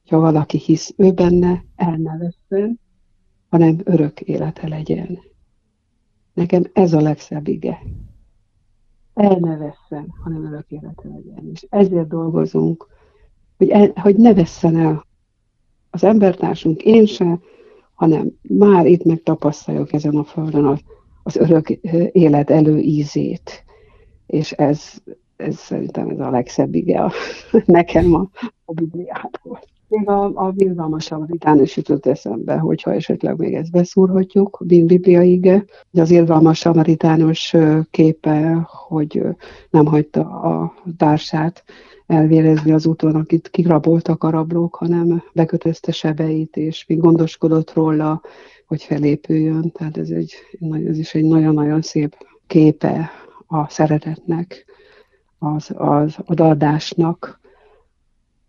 ha 0.10 0.20
valaki 0.20 0.58
hisz 0.58 0.94
ő 0.98 1.12
benne, 1.12 1.64
el 1.76 1.96
ne 1.98 2.12
hanem 3.50 3.82
örök 3.84 4.20
élete 4.20 4.68
legyen. 4.68 5.20
Nekem 6.34 6.64
ez 6.74 6.94
a 6.94 7.02
legszebb 7.02 7.48
ige. 7.48 7.80
El 9.14 9.38
ne 9.40 9.58
vesszen, 9.58 10.14
hanem 10.24 10.46
örök 10.46 10.66
élete 10.68 11.08
legyen. 11.08 11.50
És 11.54 11.66
ezért 11.70 12.08
dolgozunk, 12.08 12.88
hogy, 13.58 13.70
el, 13.70 13.92
hogy 13.96 14.16
ne 14.16 14.34
vesszen 14.34 14.78
el 14.78 15.06
az 15.90 16.04
embertársunk, 16.04 16.82
én 16.82 17.06
se, 17.06 17.40
hanem 17.94 18.32
már 18.42 18.86
itt 18.86 19.04
megtapasztaljuk 19.04 19.94
ezen 19.94 20.16
a 20.16 20.24
földön 20.24 20.66
az, 20.66 20.80
az 21.24 21.36
örök 21.36 21.70
élet 22.12 22.50
előízét. 22.50 23.64
És 24.28 24.52
ez, 24.52 24.94
ez 25.36 25.56
szerintem 25.56 26.10
ez 26.10 26.20
a 26.20 26.30
legszebb 26.30 26.76
ige 26.76 27.00
a, 27.04 27.12
nekem 27.66 28.14
a, 28.14 28.30
a 28.66 28.74
Bibliából. 28.74 29.60
Még 29.98 30.10
a, 30.10 30.32
a 30.34 30.52
Vilgalmas 30.52 31.04
Samaritán 31.04 31.62
is 31.62 31.78
jutott 31.78 32.06
eszembe, 32.06 32.58
hogyha 32.58 32.94
esetleg 32.94 33.38
még 33.38 33.54
ezt 33.54 33.72
beszúrhatjuk, 33.72 34.58
a 34.60 34.64
bibliaige. 34.64 35.66
Az 35.92 36.10
Vilgalmas 36.10 36.58
Samaritános 36.58 37.56
képe, 37.92 38.68
hogy 38.88 39.22
nem 39.70 39.86
hagyta 39.86 40.22
a 40.22 40.74
társát 40.98 41.64
elvérezni 42.08 42.72
az 42.72 42.86
úton, 42.86 43.16
akit 43.16 43.50
kiraboltak 43.50 44.24
a 44.24 44.30
rablók, 44.30 44.76
hanem 44.76 45.24
bekötözte 45.34 45.92
sebeit, 45.92 46.58
és 46.58 46.86
még 46.88 47.00
gondoskodott 47.00 47.74
róla, 47.74 48.22
hogy 48.68 48.84
felépüljön. 48.84 49.72
Tehát 49.72 49.98
ez, 49.98 50.10
egy, 50.10 50.34
ez 50.88 50.98
is 50.98 51.14
egy 51.14 51.26
nagyon-nagyon 51.26 51.82
szép 51.82 52.16
képe 52.48 53.10
a 53.48 53.70
szeretetnek, 53.70 54.66
az, 55.40 55.72
az 55.76 56.16
odaadásnak, 56.26 57.40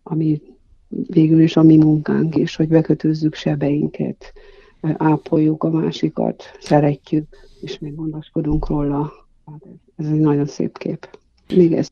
ami 0.03 0.41
végül 0.87 1.41
is 1.41 1.55
a 1.57 1.63
mi 1.63 1.77
munkánk 1.77 2.35
is, 2.35 2.55
hogy 2.55 2.67
bekötözzük 2.67 3.35
sebeinket, 3.35 4.33
ápoljuk 4.81 5.63
a 5.63 5.69
másikat, 5.69 6.43
szeretjük, 6.59 7.27
és 7.61 7.79
még 7.79 7.95
gondoskodunk 7.95 8.67
róla. 8.67 9.11
Hát 9.45 9.61
ez 9.95 10.05
egy 10.05 10.19
nagyon 10.19 10.45
szép 10.45 10.77
kép. 10.77 11.19
Még 11.55 11.73
ezt 11.73 11.91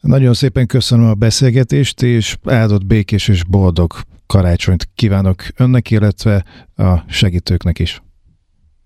nagyon 0.00 0.34
szépen 0.34 0.66
köszönöm 0.66 1.06
a 1.06 1.14
beszélgetést, 1.14 2.02
és 2.02 2.36
áldott 2.44 2.86
békés 2.86 3.28
és 3.28 3.44
boldog 3.44 3.92
karácsonyt 4.26 4.88
kívánok 4.94 5.42
önnek, 5.56 5.90
illetve 5.90 6.44
a 6.76 6.98
segítőknek 7.08 7.78
is. 7.78 8.02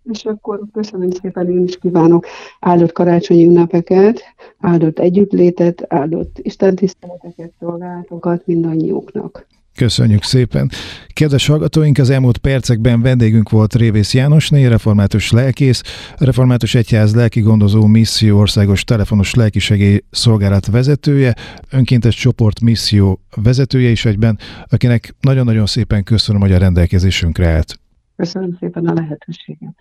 És 0.05 0.25
akkor 0.25 0.61
köszönöm 0.73 1.11
szépen, 1.11 1.51
én 1.51 1.65
is 1.65 1.79
kívánok 1.79 2.27
áldott 2.61 2.93
karácsonyi 2.93 3.47
ünnepeket, 3.47 4.23
áldott 4.59 4.99
együttlétet, 4.99 5.85
áldott 5.89 6.39
istentiszteleteket, 6.39 7.53
szolgálatokat 7.59 8.47
mindannyiuknak. 8.47 9.47
Köszönjük 9.75 10.23
szépen. 10.23 10.71
Kedves 11.13 11.47
hallgatóink, 11.47 11.99
az 11.99 12.11
elmúlt 12.11 12.39
percekben 12.39 13.03
vendégünk 13.03 13.51
volt 13.51 13.75
Révész 13.75 14.15
Jánosné, 14.15 14.67
református 14.67 15.31
lelkész, 15.31 15.83
református 16.17 16.75
egyház 16.75 17.15
lelki 17.15 17.41
gondozó 17.41 17.87
misszió 17.87 18.39
országos 18.39 18.85
telefonos 18.85 19.35
lelkisegély 19.35 20.01
szolgálat 20.11 20.67
vezetője, 20.67 21.35
önkéntes 21.71 22.15
csoport 22.15 22.61
misszió 22.61 23.21
vezetője 23.37 23.91
is 23.91 24.05
egyben, 24.05 24.39
akinek 24.69 25.15
nagyon-nagyon 25.21 25.67
szépen 25.67 26.03
köszönöm, 26.03 26.41
hogy 26.41 26.53
a 26.53 26.59
rendelkezésünkre 26.59 27.49
állt. 27.49 27.80
Köszönöm 28.21 28.57
szépen 28.61 28.87
a 28.87 28.93
lehetőséget. 28.93 29.75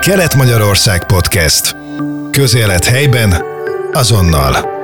Kelet-Magyarország 0.00 1.06
Podcast. 1.06 1.76
Közélet 2.30 2.84
helyben, 2.84 3.32
azonnal. 3.92 4.79